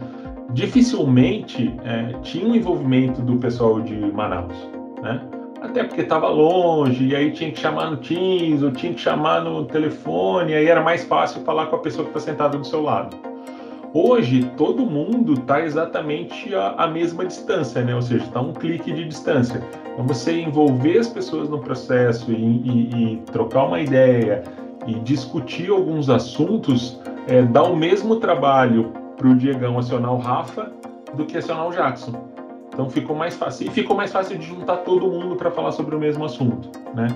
Dificilmente 0.50 1.72
é, 1.84 2.18
tinha 2.22 2.48
um 2.48 2.56
envolvimento 2.56 3.22
do 3.22 3.36
pessoal 3.36 3.80
de 3.80 3.94
Manaus, 3.94 4.68
né? 5.00 5.20
Até 5.62 5.84
porque 5.84 6.00
estava 6.00 6.28
longe, 6.28 7.06
e 7.06 7.14
aí 7.14 7.30
tinha 7.30 7.52
que 7.52 7.60
chamar 7.60 7.92
no 7.92 7.98
Teams, 7.98 8.64
ou 8.64 8.72
tinha 8.72 8.92
que 8.92 9.00
chamar 9.00 9.42
no 9.42 9.64
telefone, 9.66 10.52
aí 10.52 10.66
era 10.66 10.82
mais 10.82 11.04
fácil 11.04 11.42
falar 11.42 11.66
com 11.66 11.76
a 11.76 11.78
pessoa 11.78 12.04
que 12.04 12.10
está 12.10 12.32
sentada 12.32 12.58
do 12.58 12.66
seu 12.66 12.82
lado. 12.82 13.33
Hoje, 13.96 14.50
todo 14.56 14.84
mundo 14.84 15.34
está 15.34 15.64
exatamente 15.64 16.52
a, 16.52 16.70
a, 16.70 16.88
mesma 16.88 17.24
distância, 17.24 17.80
né? 17.80 17.94
ou 17.94 18.02
seja, 18.02 18.24
está 18.24 18.40
um 18.40 18.52
clique 18.52 18.92
de 18.92 19.04
distância. 19.04 19.62
Então, 19.92 20.04
você 20.04 20.40
envolver 20.40 20.98
as 20.98 21.06
pessoas 21.06 21.48
no 21.48 21.60
processo 21.60 22.32
e, 22.32 22.34
e, 22.34 23.12
e 23.12 23.16
trocar 23.30 23.66
uma 23.66 23.80
ideia 23.80 24.42
e 24.84 24.94
discutir 24.94 25.70
alguns 25.70 26.10
assuntos 26.10 27.00
é, 27.28 27.42
dá 27.42 27.62
o 27.62 27.76
mesmo 27.76 28.16
trabalho 28.16 28.92
para 29.16 29.28
o 29.28 29.34
Diegão 29.36 29.78
acionar 29.78 30.12
o 30.12 30.18
Rafa 30.18 30.72
do 31.14 31.24
que 31.24 31.38
acionar 31.38 31.68
o 31.68 31.70
Jackson. 31.70 32.34
Então 32.72 32.90
ficou 32.90 33.14
mais 33.14 33.36
fácil. 33.36 33.68
E 33.68 33.70
ficou 33.70 33.96
mais 33.96 34.10
fácil 34.10 34.36
de 34.36 34.44
juntar 34.44 34.78
todo 34.78 35.06
mundo 35.06 35.36
para 35.36 35.52
falar 35.52 35.70
sobre 35.70 35.94
o 35.94 36.00
mesmo 36.00 36.24
assunto. 36.24 36.68
Né? 36.92 37.06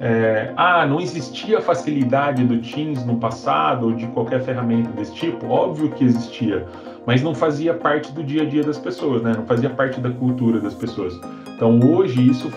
É, 0.00 0.52
ah, 0.56 0.86
não 0.86 1.00
existia 1.00 1.60
facilidade 1.60 2.44
do 2.44 2.58
Teams 2.58 3.04
no 3.04 3.16
passado 3.16 3.86
ou 3.86 3.92
de 3.92 4.06
qualquer 4.08 4.40
ferramenta 4.42 4.90
desse 4.90 5.12
tipo? 5.12 5.46
Óbvio 5.48 5.90
que 5.90 6.04
existia, 6.04 6.64
mas 7.04 7.20
não 7.20 7.34
fazia 7.34 7.74
parte 7.74 8.12
do 8.12 8.22
dia 8.22 8.42
a 8.42 8.44
dia 8.44 8.62
das 8.62 8.78
pessoas, 8.78 9.22
né? 9.22 9.32
não 9.36 9.44
fazia 9.44 9.70
parte 9.70 10.00
da 10.00 10.10
cultura 10.10 10.60
das 10.60 10.74
pessoas. 10.74 11.18
Então 11.56 11.80
hoje 11.80 12.28
isso 12.28 12.48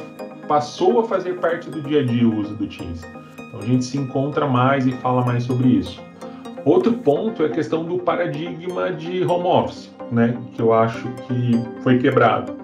passou 0.47 0.99
a 0.99 1.03
fazer 1.05 1.39
parte 1.39 1.69
do 1.69 1.81
dia 1.81 2.01
a 2.01 2.05
dia 2.05 2.27
o 2.27 2.39
uso 2.39 2.55
do 2.55 2.67
Teams. 2.67 3.01
Então 3.33 3.59
a 3.59 3.65
gente 3.65 3.85
se 3.85 3.97
encontra 3.97 4.45
mais 4.47 4.85
e 4.85 4.91
fala 4.91 5.25
mais 5.25 5.43
sobre 5.43 5.69
isso. 5.69 5.99
Outro 6.63 6.93
ponto 6.93 7.41
é 7.41 7.47
a 7.47 7.49
questão 7.49 7.83
do 7.83 7.97
paradigma 7.97 8.91
de 8.91 9.23
home 9.23 9.47
office, 9.47 9.89
né, 10.11 10.37
que 10.53 10.61
eu 10.61 10.71
acho 10.71 11.07
que 11.27 11.53
foi 11.81 11.97
quebrado. 11.97 12.60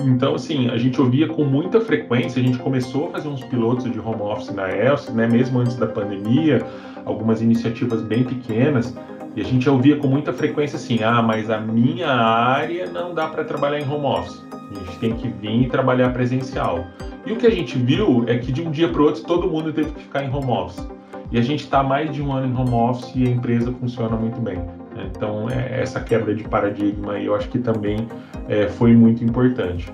Então, 0.00 0.34
assim, 0.34 0.68
a 0.68 0.76
gente 0.76 1.00
ouvia 1.00 1.26
com 1.26 1.44
muita 1.44 1.80
frequência, 1.80 2.40
a 2.40 2.44
gente 2.44 2.58
começou 2.58 3.08
a 3.08 3.12
fazer 3.12 3.28
uns 3.28 3.42
pilotos 3.42 3.90
de 3.90 3.98
home 3.98 4.22
office 4.22 4.54
na 4.54 4.70
Elsa, 4.70 5.12
né, 5.12 5.26
mesmo 5.26 5.58
antes 5.58 5.74
da 5.76 5.86
pandemia, 5.86 6.64
algumas 7.04 7.42
iniciativas 7.42 8.00
bem 8.02 8.22
pequenas, 8.22 8.96
e 9.34 9.40
a 9.40 9.44
gente 9.44 9.68
ouvia 9.68 9.96
com 9.96 10.06
muita 10.06 10.32
frequência 10.32 10.76
assim: 10.76 11.02
ah, 11.02 11.20
mas 11.20 11.50
a 11.50 11.60
minha 11.60 12.10
área 12.10 12.88
não 12.90 13.12
dá 13.12 13.26
para 13.26 13.44
trabalhar 13.44 13.80
em 13.80 13.88
home 13.88 14.06
office, 14.06 14.44
a 14.52 14.84
gente 14.84 14.98
tem 14.98 15.16
que 15.16 15.28
vir 15.28 15.62
e 15.62 15.68
trabalhar 15.68 16.12
presencial. 16.12 16.86
E 17.26 17.32
o 17.32 17.36
que 17.36 17.46
a 17.46 17.50
gente 17.50 17.76
viu 17.76 18.24
é 18.26 18.38
que 18.38 18.52
de 18.52 18.62
um 18.62 18.70
dia 18.70 18.88
para 18.88 19.02
o 19.02 19.04
outro 19.04 19.22
todo 19.24 19.48
mundo 19.48 19.72
teve 19.72 19.90
que 19.90 20.02
ficar 20.02 20.24
em 20.24 20.32
home 20.32 20.50
office. 20.50 20.97
E 21.30 21.38
a 21.38 21.42
gente 21.42 21.64
está 21.64 21.82
mais 21.82 22.10
de 22.12 22.22
um 22.22 22.32
ano 22.32 22.46
em 22.46 22.56
home 22.56 22.74
office 22.74 23.12
e 23.14 23.26
a 23.26 23.30
empresa 23.30 23.72
funciona 23.72 24.16
muito 24.16 24.40
bem. 24.40 24.56
Né? 24.56 25.10
Então, 25.14 25.48
é, 25.50 25.80
essa 25.80 26.00
quebra 26.00 26.34
de 26.34 26.44
paradigma 26.44 27.18
eu 27.18 27.34
acho 27.34 27.48
que 27.48 27.58
também 27.58 28.06
é, 28.48 28.68
foi 28.68 28.94
muito 28.94 29.22
importante. 29.22 29.92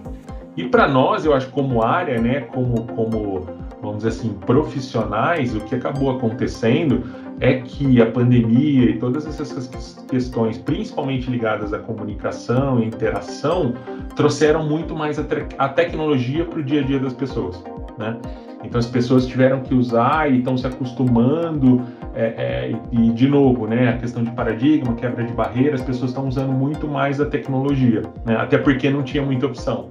E 0.56 0.68
para 0.68 0.86
nós, 0.86 1.24
eu 1.24 1.34
acho 1.34 1.50
como 1.50 1.82
área, 1.82 2.20
né, 2.20 2.42
como, 2.42 2.86
como, 2.86 3.46
vamos 3.82 3.98
dizer 3.98 4.10
assim, 4.10 4.34
profissionais, 4.46 5.54
o 5.54 5.60
que 5.60 5.74
acabou 5.74 6.10
acontecendo 6.12 7.02
é 7.40 7.54
que 7.54 8.00
a 8.00 8.06
pandemia 8.06 8.90
e 8.90 8.98
todas 8.98 9.26
essas 9.26 9.98
questões, 10.08 10.56
principalmente 10.58 11.28
ligadas 11.28 11.72
à 11.72 11.80
comunicação 11.80 12.78
e 12.78 12.86
interação, 12.86 13.74
trouxeram 14.14 14.64
muito 14.64 14.94
mais 14.94 15.18
a, 15.18 15.24
a 15.58 15.68
tecnologia 15.68 16.44
para 16.44 16.60
o 16.60 16.62
dia 16.62 16.82
a 16.82 16.84
dia 16.84 17.00
das 17.00 17.12
pessoas, 17.12 17.60
né? 17.98 18.16
Então 18.64 18.78
as 18.78 18.86
pessoas 18.86 19.26
tiveram 19.26 19.60
que 19.60 19.74
usar 19.74 20.30
e 20.32 20.38
estão 20.38 20.56
se 20.56 20.66
acostumando. 20.66 21.82
É, 22.14 22.24
é, 22.24 22.74
e, 22.92 23.10
de 23.10 23.28
novo, 23.28 23.66
né, 23.66 23.88
a 23.88 23.98
questão 23.98 24.22
de 24.22 24.30
paradigma, 24.30 24.94
quebra 24.94 25.24
de 25.24 25.32
barreira, 25.32 25.74
as 25.74 25.82
pessoas 25.82 26.10
estão 26.10 26.28
usando 26.28 26.52
muito 26.52 26.86
mais 26.86 27.20
a 27.20 27.26
tecnologia, 27.26 28.02
né, 28.24 28.36
até 28.36 28.56
porque 28.56 28.88
não 28.88 29.02
tinha 29.02 29.22
muita 29.22 29.46
opção. 29.46 29.90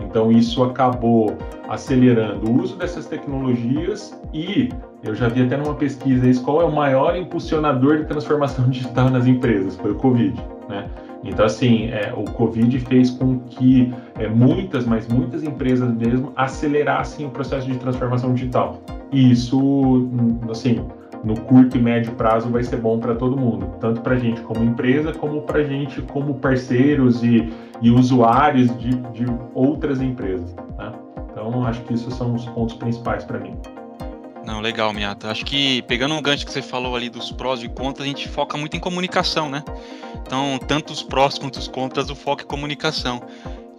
Então 0.00 0.32
isso 0.32 0.62
acabou 0.64 1.36
acelerando 1.68 2.50
o 2.50 2.62
uso 2.62 2.76
dessas 2.76 3.06
tecnologias 3.06 4.18
e 4.34 4.70
eu 5.04 5.14
já 5.14 5.28
vi 5.28 5.42
até 5.42 5.56
numa 5.56 5.74
pesquisa 5.74 6.28
isso, 6.28 6.42
qual 6.42 6.60
é 6.62 6.64
o 6.64 6.72
maior 6.72 7.16
impulsionador 7.16 7.98
de 7.98 8.04
transformação 8.06 8.68
digital 8.70 9.08
nas 9.08 9.26
empresas? 9.26 9.76
Foi 9.76 9.92
o 9.92 9.94
Covid, 9.94 10.34
né? 10.68 10.88
Então, 11.22 11.44
assim, 11.44 11.86
é, 11.86 12.12
o 12.16 12.24
Covid 12.24 12.78
fez 12.80 13.10
com 13.10 13.40
que 13.40 13.92
é, 14.18 14.26
muitas, 14.26 14.86
mas 14.86 15.06
muitas 15.06 15.44
empresas 15.44 15.92
mesmo 15.94 16.32
acelerassem 16.34 17.26
o 17.26 17.30
processo 17.30 17.66
de 17.66 17.78
transformação 17.78 18.32
digital. 18.32 18.80
E 19.12 19.30
isso, 19.30 20.08
assim, 20.50 20.80
no 21.22 21.38
curto 21.40 21.76
e 21.76 21.80
médio 21.80 22.12
prazo 22.12 22.48
vai 22.48 22.62
ser 22.62 22.78
bom 22.78 22.98
para 22.98 23.14
todo 23.14 23.36
mundo, 23.36 23.74
tanto 23.80 24.00
para 24.00 24.14
a 24.14 24.18
gente 24.18 24.40
como 24.42 24.64
empresa, 24.64 25.12
como 25.12 25.42
para 25.42 25.60
a 25.60 25.64
gente 25.64 26.00
como 26.02 26.34
parceiros 26.34 27.22
e, 27.22 27.52
e 27.82 27.90
usuários 27.90 28.76
de, 28.78 28.90
de 29.12 29.26
outras 29.54 30.00
empresas. 30.00 30.54
Né? 30.78 30.92
Então, 31.30 31.64
acho 31.66 31.82
que 31.82 31.94
isso 31.94 32.10
são 32.10 32.34
os 32.34 32.46
pontos 32.46 32.74
principais 32.76 33.24
para 33.24 33.38
mim. 33.38 33.54
Não, 34.50 34.60
legal, 34.60 34.92
Miata. 34.92 35.30
Acho 35.30 35.44
que 35.44 35.80
pegando 35.82 36.12
um 36.12 36.20
gancho 36.20 36.44
que 36.44 36.52
você 36.52 36.60
falou 36.60 36.96
ali 36.96 37.08
dos 37.08 37.30
prós 37.30 37.62
e 37.62 37.68
contras, 37.68 38.04
a 38.04 38.08
gente 38.08 38.28
foca 38.28 38.58
muito 38.58 38.76
em 38.76 38.80
comunicação, 38.80 39.48
né? 39.48 39.62
Então, 40.26 40.58
tanto 40.66 40.92
os 40.92 41.04
prós 41.04 41.38
quanto 41.38 41.56
os 41.56 41.68
contras, 41.68 42.10
o 42.10 42.16
foco 42.16 42.42
é 42.42 42.44
comunicação. 42.44 43.22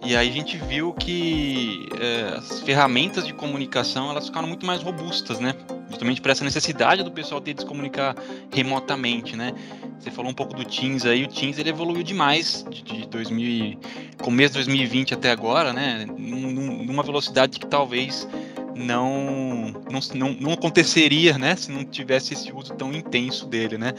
E 0.02 0.16
aí 0.16 0.30
a 0.30 0.32
gente 0.32 0.56
viu 0.56 0.94
que 0.94 1.86
é, 2.00 2.38
as 2.38 2.60
ferramentas 2.60 3.26
de 3.26 3.34
comunicação 3.34 4.10
elas 4.10 4.26
ficaram 4.26 4.48
muito 4.48 4.64
mais 4.64 4.82
robustas, 4.82 5.38
né? 5.38 5.54
Justamente 5.90 6.22
por 6.22 6.30
essa 6.30 6.42
necessidade 6.42 7.02
do 7.02 7.12
pessoal 7.12 7.38
ter 7.38 7.52
de 7.52 7.60
se 7.60 7.66
comunicar 7.66 8.16
remotamente, 8.50 9.36
né? 9.36 9.52
Você 10.00 10.10
falou 10.10 10.30
um 10.30 10.34
pouco 10.34 10.54
do 10.54 10.64
Teams 10.64 11.04
aí, 11.04 11.22
o 11.22 11.28
Teams 11.28 11.58
ele 11.58 11.68
evoluiu 11.68 12.02
demais 12.02 12.64
de, 12.70 12.82
de 12.82 13.06
2000, 13.08 13.78
começo 14.22 14.54
de 14.54 14.60
2020 14.60 15.12
até 15.12 15.30
agora, 15.30 15.74
né? 15.74 16.06
Numa 16.08 17.02
velocidade 17.02 17.60
que 17.60 17.66
talvez 17.66 18.26
não, 18.74 19.72
não, 20.14 20.32
não, 20.40 20.52
aconteceria, 20.52 21.38
né, 21.38 21.56
se 21.56 21.70
não 21.70 21.84
tivesse 21.84 22.34
esse 22.34 22.52
uso 22.52 22.74
tão 22.74 22.92
intenso 22.92 23.46
dele, 23.46 23.78
né. 23.78 23.92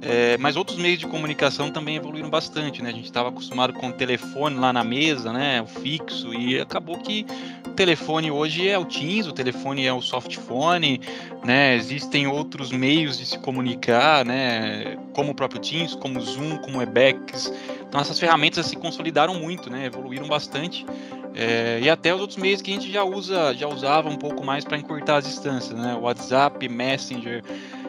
É, 0.00 0.36
mas 0.38 0.56
outros 0.56 0.78
meios 0.78 0.98
de 0.98 1.06
comunicação 1.06 1.70
também 1.70 1.96
evoluíram 1.96 2.28
bastante, 2.28 2.82
né. 2.82 2.90
A 2.90 2.92
gente 2.92 3.04
estava 3.04 3.28
acostumado 3.28 3.72
com 3.72 3.88
o 3.88 3.92
telefone 3.92 4.56
lá 4.56 4.72
na 4.72 4.84
mesa, 4.84 5.32
né, 5.32 5.62
o 5.62 5.66
fixo, 5.66 6.32
e 6.34 6.60
acabou 6.60 6.98
que 6.98 7.26
o 7.66 7.70
telefone 7.70 8.30
hoje 8.30 8.68
é 8.68 8.78
o 8.78 8.84
Teams, 8.84 9.26
o 9.26 9.32
telefone 9.32 9.86
é 9.86 9.92
o 9.92 10.00
softphone, 10.00 11.00
né. 11.44 11.74
Existem 11.76 12.26
outros 12.26 12.70
meios 12.70 13.18
de 13.18 13.26
se 13.26 13.38
comunicar, 13.38 14.24
né, 14.24 14.96
como 15.12 15.32
o 15.32 15.34
próprio 15.34 15.60
Teams, 15.60 15.94
como 15.94 16.18
o 16.18 16.22
Zoom, 16.22 16.58
como 16.58 16.76
o 16.76 16.80
Webex. 16.80 17.52
Então 17.88 18.00
essas 18.00 18.18
ferramentas 18.18 18.66
se 18.66 18.76
consolidaram 18.76 19.34
muito, 19.34 19.68
né, 19.68 19.86
evoluíram 19.86 20.26
bastante. 20.26 20.86
É, 21.34 21.80
e 21.80 21.88
até 21.88 22.14
os 22.14 22.20
outros 22.20 22.38
meios 22.38 22.60
que 22.60 22.70
a 22.70 22.74
gente 22.74 22.90
já 22.90 23.04
usa, 23.04 23.54
já 23.54 23.66
usava 23.66 24.08
um 24.08 24.16
pouco 24.16 24.44
mais 24.44 24.64
para 24.64 24.76
encurtar 24.76 25.16
as 25.16 25.24
distâncias, 25.24 25.78
né? 25.78 25.98
WhatsApp, 26.00 26.68
Messenger, 26.68 27.42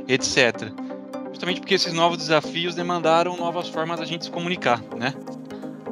etc. 0.07 0.71
Justamente 1.29 1.59
porque 1.59 1.73
esses 1.73 1.93
novos 1.93 2.17
desafios 2.17 2.75
demandaram 2.75 3.35
novas 3.35 3.67
formas 3.67 3.99
da 3.99 4.05
gente 4.05 4.25
se 4.25 4.31
comunicar, 4.31 4.81
né? 4.97 5.13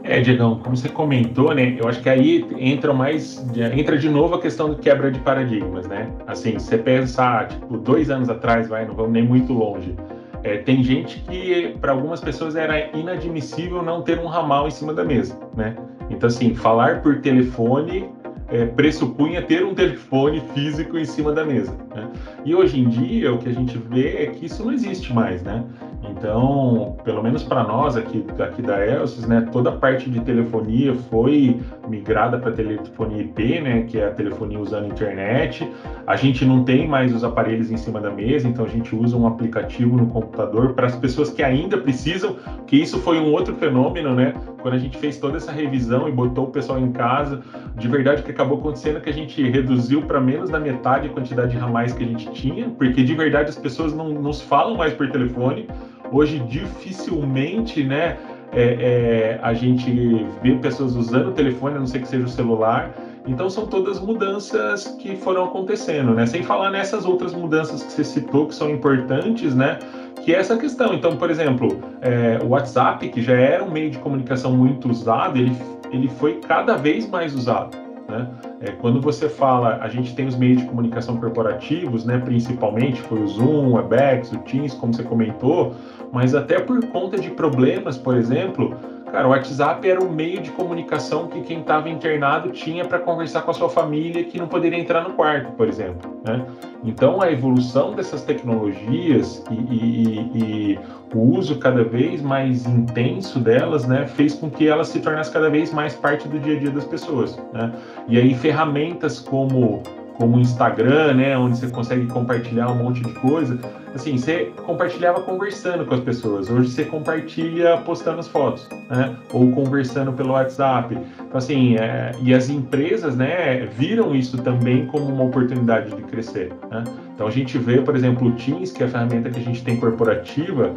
É, 0.03 0.19
Diegão, 0.19 0.59
como 0.59 0.75
você 0.75 0.89
comentou, 0.89 1.53
né? 1.53 1.77
Eu 1.79 1.87
acho 1.87 2.01
que 2.01 2.09
aí 2.09 2.45
entra 2.57 2.93
mais, 2.93 3.45
entra 3.77 3.97
de 3.97 4.09
novo 4.09 4.35
a 4.35 4.41
questão 4.41 4.73
de 4.73 4.81
quebra 4.81 5.11
de 5.11 5.19
paradigmas, 5.19 5.87
né? 5.87 6.11
Assim, 6.25 6.53
você 6.53 6.77
pensar, 6.77 7.49
tipo, 7.49 7.77
dois 7.77 8.09
anos 8.09 8.29
atrás, 8.29 8.67
vai, 8.67 8.85
não 8.85 8.95
vamos 8.95 9.11
nem 9.11 9.23
muito 9.23 9.53
longe. 9.53 9.95
É, 10.43 10.57
tem 10.57 10.83
gente 10.83 11.19
que, 11.19 11.75
para 11.79 11.91
algumas 11.91 12.19
pessoas, 12.19 12.55
era 12.55 12.89
inadmissível 12.97 13.83
não 13.83 14.01
ter 14.01 14.17
um 14.17 14.25
ramal 14.25 14.67
em 14.67 14.71
cima 14.71 14.91
da 14.91 15.03
mesa, 15.03 15.37
né? 15.55 15.75
Então, 16.11 16.27
assim, 16.27 16.53
falar 16.53 17.01
por 17.01 17.21
telefone 17.21 18.09
é, 18.51 18.65
pressupunha 18.65 19.41
ter 19.41 19.65
um 19.65 19.73
telefone 19.73 20.41
físico 20.53 20.97
em 20.97 21.05
cima 21.05 21.31
da 21.31 21.45
mesa. 21.45 21.73
Né? 21.95 22.09
E 22.43 22.53
hoje 22.53 22.79
em 22.79 22.89
dia, 22.89 23.33
o 23.33 23.37
que 23.37 23.49
a 23.49 23.53
gente 23.53 23.77
vê 23.77 24.23
é 24.23 24.25
que 24.27 24.45
isso 24.45 24.63
não 24.63 24.73
existe 24.73 25.13
mais, 25.13 25.41
né? 25.41 25.63
Então, 26.03 26.97
pelo 27.03 27.21
menos 27.21 27.43
para 27.43 27.63
nós 27.63 27.95
aqui, 27.95 28.25
aqui 28.39 28.61
da 28.61 28.85
Elsys, 28.85 29.27
né, 29.27 29.47
toda 29.51 29.69
a 29.69 29.73
parte 29.73 30.09
de 30.09 30.19
telefonia 30.21 30.95
foi 30.95 31.59
migrada 31.87 32.39
para 32.39 32.51
telefonia 32.51 33.21
IP, 33.21 33.61
né, 33.61 33.83
que 33.83 33.99
é 33.99 34.07
a 34.07 34.11
telefonia 34.11 34.59
usando 34.59 34.87
internet. 34.87 35.69
A 36.07 36.15
gente 36.15 36.43
não 36.43 36.63
tem 36.63 36.87
mais 36.87 37.13
os 37.13 37.23
aparelhos 37.23 37.69
em 37.69 37.77
cima 37.77 38.01
da 38.01 38.09
mesa, 38.09 38.47
então 38.47 38.65
a 38.65 38.67
gente 38.67 38.95
usa 38.95 39.15
um 39.15 39.27
aplicativo 39.27 39.95
no 39.95 40.07
computador 40.07 40.73
para 40.73 40.87
as 40.87 40.95
pessoas 40.95 41.29
que 41.29 41.43
ainda 41.43 41.77
precisam, 41.77 42.35
que 42.65 42.77
isso 42.77 42.97
foi 42.99 43.19
um 43.19 43.31
outro 43.31 43.55
fenômeno, 43.55 44.15
né? 44.15 44.33
Quando 44.61 44.75
a 44.75 44.77
gente 44.77 44.97
fez 44.97 45.17
toda 45.17 45.37
essa 45.37 45.51
revisão 45.51 46.07
e 46.07 46.11
botou 46.11 46.45
o 46.45 46.51
pessoal 46.51 46.79
em 46.79 46.91
casa, 46.91 47.41
de 47.75 47.87
verdade 47.87 48.21
o 48.21 48.23
que 48.23 48.31
acabou 48.31 48.59
acontecendo 48.59 48.97
é 48.97 48.99
que 49.01 49.09
a 49.09 49.13
gente 49.13 49.41
reduziu 49.49 50.03
para 50.03 50.19
menos 50.19 50.49
da 50.49 50.59
metade 50.59 51.07
a 51.07 51.09
quantidade 51.09 51.51
de 51.51 51.57
ramais 51.57 51.93
que 51.93 52.03
a 52.03 52.07
gente 52.07 52.31
tinha, 52.31 52.69
porque 52.69 53.03
de 53.03 53.15
verdade 53.15 53.49
as 53.49 53.57
pessoas 53.57 53.93
não 53.93 54.09
nos 54.09 54.41
falam 54.41 54.75
mais 54.75 54.93
por 54.93 55.09
telefone. 55.09 55.67
Hoje 56.11 56.39
dificilmente, 56.39 57.83
né, 57.83 58.17
é, 58.53 58.63
é, 58.63 59.39
a 59.41 59.53
gente 59.53 60.25
vê 60.41 60.55
pessoas 60.55 60.95
usando 60.95 61.29
o 61.29 61.31
telefone, 61.31 61.77
a 61.77 61.79
não 61.79 61.87
ser 61.87 61.99
que 61.99 62.07
seja 62.07 62.25
o 62.25 62.29
celular. 62.29 62.93
Então 63.25 63.49
são 63.49 63.65
todas 63.67 63.99
mudanças 63.99 64.87
que 64.99 65.15
foram 65.15 65.45
acontecendo, 65.45 66.13
né? 66.13 66.25
Sem 66.25 66.43
falar 66.43 66.71
nessas 66.71 67.05
outras 67.05 67.33
mudanças 67.33 67.83
que 67.83 67.91
você 67.91 68.03
citou 68.03 68.47
que 68.47 68.55
são 68.55 68.69
importantes, 68.69 69.55
né? 69.55 69.77
Que 70.23 70.35
é 70.35 70.39
essa 70.39 70.57
questão. 70.57 70.93
Então, 70.93 71.15
por 71.17 71.29
exemplo, 71.29 71.81
é, 72.01 72.39
o 72.43 72.49
WhatsApp, 72.49 73.07
que 73.09 73.21
já 73.21 73.33
era 73.33 73.63
um 73.63 73.71
meio 73.71 73.89
de 73.89 73.97
comunicação 73.97 74.55
muito 74.55 74.89
usado, 74.89 75.37
ele, 75.37 75.55
ele 75.91 76.07
foi 76.07 76.39
cada 76.47 76.75
vez 76.77 77.09
mais 77.09 77.33
usado. 77.33 77.75
Né? 78.07 78.27
É, 78.61 78.71
quando 78.71 78.99
você 79.01 79.29
fala, 79.29 79.79
a 79.81 79.87
gente 79.87 80.13
tem 80.13 80.27
os 80.27 80.35
meios 80.35 80.61
de 80.61 80.67
comunicação 80.67 81.17
corporativos, 81.17 82.05
né, 82.05 82.17
principalmente 82.17 83.01
foi 83.01 83.21
o 83.21 83.27
Zoom, 83.27 83.69
o 83.69 83.73
Webex, 83.75 84.31
o 84.33 84.37
Teams, 84.39 84.73
como 84.73 84.93
você 84.93 85.03
comentou, 85.03 85.73
mas 86.11 86.35
até 86.35 86.59
por 86.59 86.85
conta 86.87 87.17
de 87.17 87.29
problemas, 87.29 87.97
por 87.97 88.17
exemplo, 88.17 88.75
Cara, 89.11 89.27
o 89.27 89.31
WhatsApp 89.31 89.89
era 89.89 90.01
o 90.01 90.09
meio 90.09 90.41
de 90.41 90.49
comunicação 90.51 91.27
que 91.27 91.41
quem 91.41 91.59
estava 91.59 91.89
internado 91.89 92.49
tinha 92.51 92.85
para 92.85 92.97
conversar 92.97 93.41
com 93.41 93.51
a 93.51 93.53
sua 93.53 93.69
família 93.69 94.23
que 94.23 94.39
não 94.39 94.47
poderia 94.47 94.79
entrar 94.79 95.03
no 95.03 95.13
quarto, 95.15 95.51
por 95.51 95.67
exemplo. 95.67 96.09
Né? 96.25 96.45
Então, 96.81 97.21
a 97.21 97.29
evolução 97.29 97.93
dessas 97.93 98.23
tecnologias 98.23 99.43
e, 99.51 99.53
e, 99.53 100.31
e, 100.33 100.79
o 101.13 101.37
uso 101.37 101.59
cada 101.59 101.83
vez 101.83 102.21
mais 102.21 102.65
intenso 102.65 103.37
delas 103.39 103.85
né, 103.85 104.07
fez 104.07 104.33
com 104.33 104.49
que 104.49 104.69
elas 104.69 104.87
se 104.87 105.01
tornassem 105.01 105.33
cada 105.33 105.49
vez 105.49 105.73
mais 105.73 105.93
parte 105.93 106.29
do 106.29 106.39
dia 106.39 106.55
a 106.55 106.59
dia 106.59 106.71
das 106.71 106.85
pessoas. 106.85 107.37
Né? 107.51 107.69
E 108.07 108.17
aí, 108.17 108.33
ferramentas 108.33 109.19
como 109.19 109.83
como 110.17 110.37
o 110.37 110.39
Instagram, 110.39 111.13
né, 111.13 111.37
onde 111.37 111.57
você 111.57 111.67
consegue 111.67 112.05
compartilhar 112.07 112.69
um 112.71 112.75
monte 112.75 113.01
de 113.01 113.11
coisa. 113.13 113.57
Assim, 113.93 114.17
você 114.17 114.51
compartilhava 114.65 115.21
conversando 115.21 115.85
com 115.85 115.93
as 115.93 115.99
pessoas. 115.99 116.49
Hoje 116.49 116.69
você 116.69 116.85
compartilha 116.85 117.77
postando 117.77 118.19
as 118.19 118.27
fotos, 118.27 118.67
né, 118.89 119.15
ou 119.33 119.51
conversando 119.51 120.13
pelo 120.13 120.31
WhatsApp. 120.31 120.95
Então, 120.95 121.37
assim, 121.37 121.75
é, 121.75 122.11
e 122.21 122.33
as 122.33 122.49
empresas, 122.49 123.15
né, 123.15 123.67
viram 123.77 124.15
isso 124.15 124.37
também 124.37 124.85
como 124.87 125.05
uma 125.05 125.23
oportunidade 125.23 125.95
de 125.95 126.01
crescer. 126.03 126.53
Né? 126.69 126.83
Então, 127.13 127.27
a 127.27 127.31
gente 127.31 127.57
vê, 127.57 127.81
por 127.81 127.95
exemplo, 127.95 128.27
o 128.27 128.31
Teams, 128.33 128.71
que 128.71 128.83
é 128.83 128.85
a 128.85 128.89
ferramenta 128.89 129.29
que 129.29 129.39
a 129.39 129.43
gente 129.43 129.63
tem 129.63 129.77
corporativa. 129.77 130.73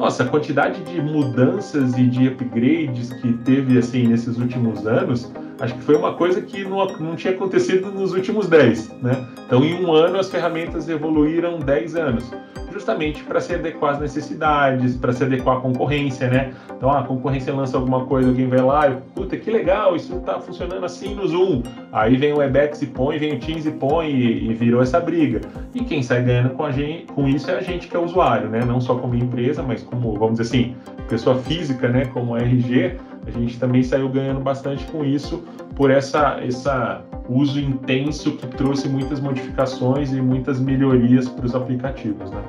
Nossa, 0.00 0.22
a 0.22 0.26
quantidade 0.26 0.82
de 0.82 0.98
mudanças 0.98 1.92
e 1.98 2.06
de 2.06 2.26
upgrades 2.28 3.12
que 3.12 3.34
teve 3.44 3.76
assim 3.76 4.06
nesses 4.06 4.38
últimos 4.38 4.86
anos 4.86 5.30
acho 5.60 5.74
que 5.74 5.82
foi 5.82 5.94
uma 5.94 6.14
coisa 6.14 6.40
que 6.40 6.64
não, 6.64 6.86
não 6.98 7.14
tinha 7.14 7.34
acontecido 7.34 7.92
nos 7.92 8.14
últimos 8.14 8.48
10, 8.48 9.02
né? 9.02 9.28
Então, 9.46 9.62
em 9.62 9.84
um 9.84 9.92
ano, 9.92 10.18
as 10.18 10.30
ferramentas 10.30 10.88
evoluíram 10.88 11.58
10 11.58 11.96
anos, 11.96 12.32
justamente 12.72 13.22
para 13.24 13.40
se 13.40 13.54
adequar 13.54 13.94
às 13.94 14.00
necessidades, 14.00 14.96
para 14.96 15.12
se 15.12 15.24
adequar 15.24 15.58
à 15.58 15.60
concorrência, 15.60 16.28
né? 16.28 16.52
Então, 16.76 16.90
a 16.90 17.02
concorrência 17.02 17.54
lança 17.54 17.76
alguma 17.76 18.06
coisa, 18.06 18.28
alguém 18.28 18.48
vai 18.48 18.60
lá 18.60 18.88
e, 18.88 18.96
puta, 19.14 19.36
que 19.36 19.50
legal, 19.50 19.96
isso 19.96 20.16
está 20.16 20.40
funcionando 20.40 20.84
assim 20.84 21.14
no 21.14 21.26
Zoom. 21.26 21.62
Aí 21.92 22.16
vem 22.16 22.32
o 22.32 22.38
Webex 22.38 22.82
e 22.82 22.86
põe, 22.86 23.18
vem 23.18 23.34
o 23.34 23.38
Teams 23.38 23.66
e 23.66 23.70
põe, 23.70 24.10
e, 24.10 24.50
e 24.50 24.54
virou 24.54 24.82
essa 24.82 25.00
briga. 25.00 25.40
E 25.74 25.84
quem 25.84 26.02
sai 26.02 26.22
ganhando 26.22 26.50
com, 26.50 26.64
a 26.64 26.70
gente, 26.70 27.06
com 27.12 27.28
isso 27.28 27.50
é 27.50 27.58
a 27.58 27.60
gente 27.60 27.88
que 27.88 27.96
é 27.96 27.98
usuário, 27.98 28.48
né? 28.48 28.64
Não 28.64 28.80
só 28.80 28.94
como 28.94 29.14
empresa, 29.14 29.62
mas 29.62 29.82
como, 29.82 30.14
vamos 30.14 30.38
dizer 30.38 30.42
assim, 30.42 30.76
pessoa 31.08 31.36
física, 31.36 31.88
né? 31.88 32.06
Como 32.06 32.36
RG, 32.36 32.96
a 33.26 33.30
gente 33.30 33.58
também 33.58 33.82
saiu 33.82 34.08
ganhando 34.08 34.40
bastante 34.40 34.84
com 34.86 35.04
isso, 35.04 35.44
por 35.76 35.90
essa, 35.90 36.40
essa 36.40 37.04
uso 37.28 37.60
intenso 37.60 38.36
que 38.36 38.46
trouxe 38.48 38.88
muitas 38.88 39.20
modificações 39.20 40.12
e 40.12 40.20
muitas 40.20 40.58
melhorias 40.58 41.28
para 41.28 41.46
os 41.46 41.54
aplicativos, 41.54 42.30
né? 42.30 42.42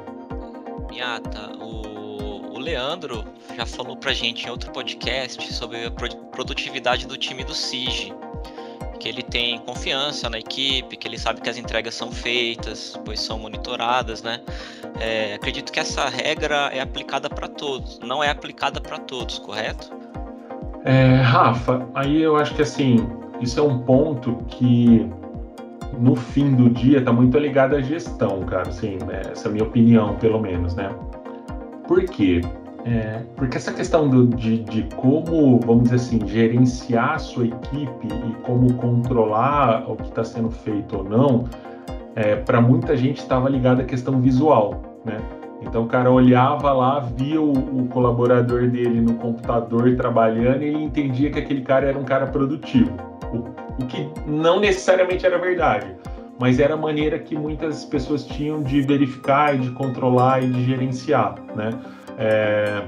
Miata, 0.90 1.52
o, 1.60 2.56
o 2.56 2.60
Leandro 2.60 3.24
já 3.56 3.66
falou 3.66 3.96
para 3.96 4.14
gente 4.14 4.48
em 4.48 4.50
outro 4.50 4.72
podcast 4.72 5.54
sobre 5.54 5.86
a 5.86 5.92
produtividade 5.92 7.06
do 7.06 7.16
time 7.16 7.44
do 7.44 7.54
SIG, 7.54 8.14
que 9.00 9.08
ele 9.08 9.24
tem 9.24 9.60
confiança 9.60 10.30
na 10.30 10.40
equipe, 10.40 10.98
que 10.98 11.08
ele 11.08 11.18
sabe 11.18 11.42
que 11.42 11.50
as 11.50 11.58
entregas 11.58 11.94
são 11.94 12.12
feitas, 12.12 13.00
pois 13.06 13.20
são 13.20 13.38
monitoradas, 13.40 14.22
né? 14.22 14.42
É, 15.00 15.36
acredito 15.36 15.72
que 15.72 15.80
essa 15.80 16.08
regra 16.10 16.70
é 16.74 16.80
aplicada 16.80 17.30
para 17.30 17.48
todos, 17.48 18.00
não 18.00 18.24
é 18.24 18.30
aplicada 18.30 18.82
para 18.82 19.00
todos, 19.00 19.40
correto? 19.40 20.01
É, 20.84 21.16
Rafa, 21.16 21.86
aí 21.94 22.22
eu 22.22 22.36
acho 22.36 22.56
que 22.56 22.62
assim, 22.62 23.08
isso 23.40 23.60
é 23.60 23.64
um 23.64 23.80
ponto 23.80 24.36
que 24.48 25.08
no 26.00 26.16
fim 26.16 26.56
do 26.56 26.70
dia 26.70 27.00
está 27.00 27.12
muito 27.12 27.38
ligado 27.38 27.76
à 27.76 27.82
gestão, 27.82 28.42
cara, 28.42 28.70
assim, 28.70 28.98
né? 29.06 29.22
essa 29.32 29.48
é 29.48 29.50
a 29.50 29.52
minha 29.52 29.64
opinião, 29.64 30.16
pelo 30.16 30.40
menos, 30.40 30.76
né? 30.76 30.90
Por 31.88 32.04
quê? 32.06 32.42
É, 32.86 33.22
porque 33.36 33.58
essa 33.58 33.72
questão 33.72 34.10
do, 34.10 34.28
de, 34.28 34.64
de, 34.64 34.84
como, 34.96 35.60
vamos 35.60 35.84
dizer 35.84 35.96
assim, 35.96 36.28
gerenciar 36.28 37.14
a 37.14 37.20
sua 37.20 37.46
equipe 37.46 38.08
e 38.08 38.34
como 38.42 38.74
controlar 38.74 39.84
o 39.88 39.96
que 39.96 40.08
está 40.08 40.24
sendo 40.24 40.50
feito 40.50 40.98
ou 40.98 41.04
não, 41.04 41.44
é, 42.16 42.36
para 42.38 42.60
muita 42.60 42.98
gente 42.98 43.20
estava 43.20 43.48
ligada 43.50 43.84
à 43.84 43.86
questão 43.86 44.20
visual, 44.20 44.82
né? 45.06 45.18
Então 45.72 45.84
o 45.84 45.88
cara 45.88 46.12
olhava 46.12 46.74
lá, 46.74 47.00
via 47.00 47.42
o, 47.42 47.54
o, 47.54 47.88
colaborador 47.88 48.68
dele 48.68 49.00
no 49.00 49.14
computador 49.14 49.96
trabalhando 49.96 50.64
e 50.64 50.68
ele 50.68 50.84
entendia 50.84 51.32
que 51.32 51.40
aquele 51.40 51.62
cara 51.62 51.88
era 51.88 51.98
um 51.98 52.04
cara 52.04 52.28
produtivo. 52.28 52.92
O, 53.32 53.38
o 53.82 53.88
que 53.88 54.06
não 54.28 54.60
necessariamente 54.60 55.26
era 55.26 55.38
verdade, 55.38 55.96
mas 56.38 56.60
era 56.60 56.74
a 56.74 56.78
maneira 56.78 57.18
que 57.18 57.38
muitas 57.38 57.86
pessoas 57.86 58.26
tinham 58.26 58.62
de 58.62 58.82
verificar 58.82 59.56
e 59.56 59.60
de 59.60 59.72
controlar 59.72 60.44
e 60.44 60.50
de 60.50 60.62
gerenciar, 60.66 61.36
né? 61.56 61.70
É, 62.18 62.84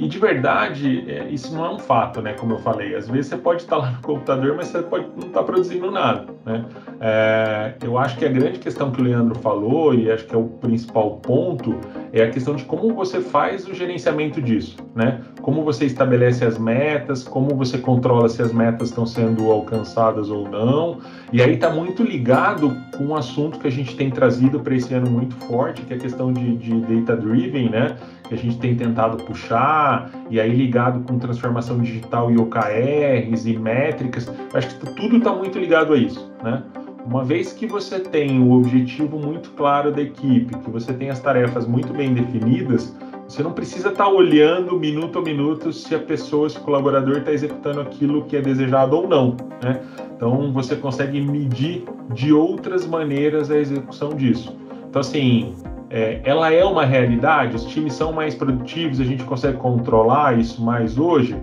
e 0.00 0.08
de 0.08 0.18
verdade, 0.18 1.04
é, 1.10 1.28
isso 1.28 1.54
não 1.54 1.62
é 1.64 1.68
um 1.68 1.78
fato, 1.78 2.22
né? 2.22 2.32
Como 2.32 2.54
eu 2.54 2.58
falei, 2.58 2.94
às 2.94 3.06
vezes 3.06 3.26
você 3.26 3.36
pode 3.36 3.62
estar 3.62 3.76
lá 3.76 3.90
no 3.90 4.00
computador, 4.00 4.56
mas 4.56 4.68
você 4.68 4.80
pode 4.80 5.06
não 5.14 5.28
estar 5.28 5.42
produzindo 5.42 5.90
nada, 5.90 6.26
né? 6.46 6.64
É, 6.98 7.74
eu 7.82 7.98
acho 7.98 8.16
que 8.16 8.24
a 8.24 8.28
grande 8.30 8.58
questão 8.58 8.90
que 8.90 9.00
o 9.00 9.04
Leandro 9.04 9.38
falou, 9.40 9.92
e 9.94 10.10
acho 10.10 10.24
que 10.24 10.34
é 10.34 10.38
o 10.38 10.44
principal 10.44 11.16
ponto, 11.16 11.76
é 12.14 12.22
a 12.22 12.30
questão 12.30 12.56
de 12.56 12.64
como 12.64 12.94
você 12.94 13.20
faz 13.20 13.68
o 13.68 13.74
gerenciamento 13.74 14.40
disso, 14.40 14.76
né? 14.94 15.20
Como 15.42 15.62
você 15.62 15.84
estabelece 15.84 16.46
as 16.46 16.56
metas, 16.56 17.22
como 17.22 17.54
você 17.54 17.76
controla 17.76 18.26
se 18.30 18.40
as 18.40 18.52
metas 18.52 18.88
estão 18.88 19.04
sendo 19.04 19.50
alcançadas 19.50 20.30
ou 20.30 20.48
não. 20.48 20.98
E 21.30 21.42
aí 21.42 21.54
está 21.54 21.68
muito 21.68 22.02
ligado 22.02 22.74
com 22.96 23.04
um 23.04 23.16
assunto 23.16 23.58
que 23.58 23.68
a 23.68 23.70
gente 23.70 23.94
tem 23.96 24.10
trazido 24.10 24.60
para 24.60 24.74
esse 24.74 24.94
ano 24.94 25.10
muito 25.10 25.36
forte, 25.46 25.82
que 25.82 25.92
é 25.92 25.96
a 25.96 26.00
questão 26.00 26.32
de, 26.32 26.56
de 26.56 26.80
data-driven, 26.80 27.68
né? 27.68 27.96
Que 28.30 28.34
a 28.36 28.38
gente 28.38 28.58
tem 28.58 28.76
tentado 28.76 29.16
puxar, 29.24 30.08
e 30.30 30.40
aí 30.40 30.54
ligado 30.54 31.00
com 31.00 31.18
transformação 31.18 31.78
digital 31.78 32.30
e 32.30 32.38
OKRs 32.38 33.44
e 33.44 33.58
métricas, 33.58 34.32
acho 34.54 34.78
que 34.78 34.94
tudo 34.94 35.16
está 35.16 35.34
muito 35.34 35.58
ligado 35.58 35.92
a 35.92 35.98
isso, 35.98 36.32
né? 36.40 36.62
Uma 37.04 37.24
vez 37.24 37.52
que 37.52 37.66
você 37.66 37.98
tem 37.98 38.40
o 38.40 38.52
objetivo 38.52 39.18
muito 39.18 39.50
claro 39.50 39.90
da 39.90 40.00
equipe, 40.00 40.56
que 40.58 40.70
você 40.70 40.92
tem 40.92 41.10
as 41.10 41.18
tarefas 41.18 41.66
muito 41.66 41.92
bem 41.92 42.14
definidas, 42.14 42.94
você 43.26 43.42
não 43.42 43.52
precisa 43.52 43.88
estar 43.88 44.04
tá 44.04 44.10
olhando 44.10 44.78
minuto 44.78 45.18
a 45.18 45.22
minuto 45.22 45.72
se 45.72 45.92
a 45.92 45.98
pessoa, 45.98 46.48
se 46.48 46.58
o 46.58 46.60
colaborador 46.60 47.18
está 47.18 47.32
executando 47.32 47.80
aquilo 47.80 48.24
que 48.26 48.36
é 48.36 48.40
desejado 48.40 48.96
ou 48.96 49.08
não, 49.08 49.36
né? 49.60 49.80
Então 50.14 50.52
você 50.52 50.76
consegue 50.76 51.20
medir 51.20 51.84
de 52.14 52.32
outras 52.32 52.86
maneiras 52.86 53.50
a 53.50 53.58
execução 53.58 54.10
disso. 54.10 54.56
Então 54.88 55.00
assim, 55.00 55.54
é, 55.90 56.20
ela 56.22 56.52
é 56.52 56.64
uma 56.64 56.84
realidade, 56.84 57.56
os 57.56 57.64
times 57.64 57.94
são 57.94 58.12
mais 58.12 58.32
produtivos, 58.32 59.00
a 59.00 59.04
gente 59.04 59.24
consegue 59.24 59.58
controlar 59.58 60.38
isso 60.38 60.64
mais 60.64 60.96
hoje. 60.96 61.36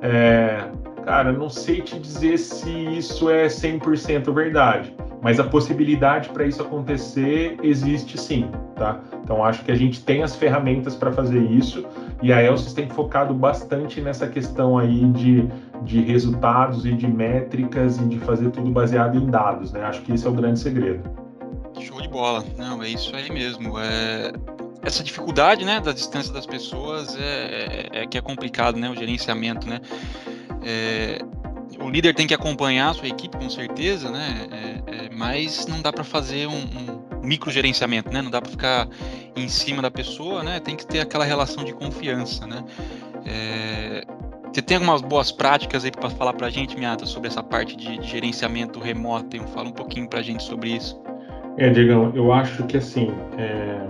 É, 0.00 0.64
cara, 1.04 1.32
não 1.32 1.48
sei 1.48 1.80
te 1.80 1.98
dizer 1.98 2.38
se 2.38 2.70
isso 2.70 3.28
é 3.28 3.48
100% 3.48 4.32
verdade, 4.32 4.94
mas 5.20 5.40
a 5.40 5.44
possibilidade 5.44 6.28
para 6.28 6.44
isso 6.44 6.62
acontecer 6.62 7.58
existe 7.64 8.16
sim, 8.16 8.48
tá? 8.76 9.00
Então 9.24 9.44
acho 9.44 9.64
que 9.64 9.72
a 9.72 9.74
gente 9.74 10.04
tem 10.04 10.22
as 10.22 10.36
ferramentas 10.36 10.94
para 10.94 11.10
fazer 11.10 11.40
isso 11.40 11.84
e 12.22 12.32
a 12.32 12.40
Elsys 12.40 12.72
tem 12.72 12.88
focado 12.88 13.34
bastante 13.34 14.00
nessa 14.00 14.28
questão 14.28 14.78
aí 14.78 15.04
de, 15.06 15.48
de 15.82 16.00
resultados 16.00 16.86
e 16.86 16.92
de 16.92 17.08
métricas 17.08 17.98
e 17.98 18.04
de 18.04 18.20
fazer 18.20 18.50
tudo 18.50 18.70
baseado 18.70 19.18
em 19.18 19.26
dados, 19.26 19.72
né? 19.72 19.82
Acho 19.82 20.00
que 20.02 20.12
esse 20.12 20.24
é 20.24 20.30
o 20.30 20.32
grande 20.32 20.60
segredo. 20.60 21.29
Show 21.80 22.00
de 22.00 22.08
bola. 22.08 22.44
Não, 22.56 22.82
é 22.82 22.88
isso 22.88 23.14
aí 23.14 23.30
mesmo. 23.30 23.78
É... 23.78 24.32
Essa 24.82 25.02
dificuldade, 25.02 25.64
né, 25.64 25.78
da 25.78 25.92
distância 25.92 26.32
das 26.32 26.46
pessoas 26.46 27.14
é, 27.14 27.88
é, 27.92 28.02
é 28.02 28.06
que 28.06 28.16
é 28.16 28.20
complicado, 28.20 28.78
né, 28.78 28.88
o 28.88 28.94
gerenciamento, 28.94 29.68
né. 29.68 29.80
É... 30.62 31.18
O 31.78 31.88
líder 31.88 32.14
tem 32.14 32.26
que 32.26 32.34
acompanhar 32.34 32.90
a 32.90 32.94
sua 32.94 33.08
equipe, 33.08 33.36
com 33.36 33.48
certeza, 33.48 34.10
né, 34.10 34.48
é, 34.50 35.06
é, 35.06 35.10
mas 35.10 35.66
não 35.66 35.80
dá 35.80 35.92
para 35.92 36.04
fazer 36.04 36.46
um, 36.46 36.52
um 37.22 37.26
micro 37.26 37.50
gerenciamento, 37.50 38.10
né, 38.12 38.20
não 38.20 38.30
dá 38.30 38.40
para 38.40 38.50
ficar 38.50 38.88
em 39.34 39.48
cima 39.48 39.80
da 39.80 39.90
pessoa, 39.90 40.42
né, 40.42 40.60
tem 40.60 40.76
que 40.76 40.86
ter 40.86 41.00
aquela 41.00 41.24
relação 41.24 41.64
de 41.64 41.72
confiança, 41.72 42.46
né. 42.46 42.64
Você 44.52 44.60
tem 44.60 44.78
algumas 44.78 45.00
boas 45.00 45.30
práticas 45.30 45.84
aí 45.84 45.92
para 45.92 46.10
falar 46.10 46.32
para 46.32 46.48
a 46.48 46.50
gente, 46.50 46.76
Miata, 46.76 47.06
sobre 47.06 47.28
essa 47.28 47.42
parte 47.42 47.76
de, 47.76 47.98
de 47.98 48.08
gerenciamento 48.08 48.80
remoto? 48.80 49.38
Fala 49.54 49.68
um 49.68 49.72
pouquinho 49.72 50.08
para 50.08 50.18
a 50.18 50.22
gente 50.22 50.42
sobre 50.42 50.70
isso. 50.70 51.00
É, 51.56 51.68
Diegão, 51.70 52.12
eu 52.14 52.32
acho 52.32 52.64
que 52.64 52.76
assim, 52.76 53.10
é... 53.36 53.86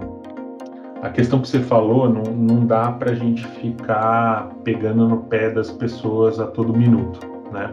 a 1.02 1.10
questão 1.10 1.40
que 1.40 1.48
você 1.48 1.60
falou, 1.60 2.08
não, 2.08 2.22
não 2.22 2.66
dá 2.66 2.90
para 2.92 3.12
a 3.12 3.14
gente 3.14 3.46
ficar 3.46 4.50
pegando 4.64 5.08
no 5.08 5.18
pé 5.18 5.50
das 5.50 5.70
pessoas 5.70 6.40
a 6.40 6.46
todo 6.46 6.76
minuto, 6.76 7.20
né? 7.52 7.70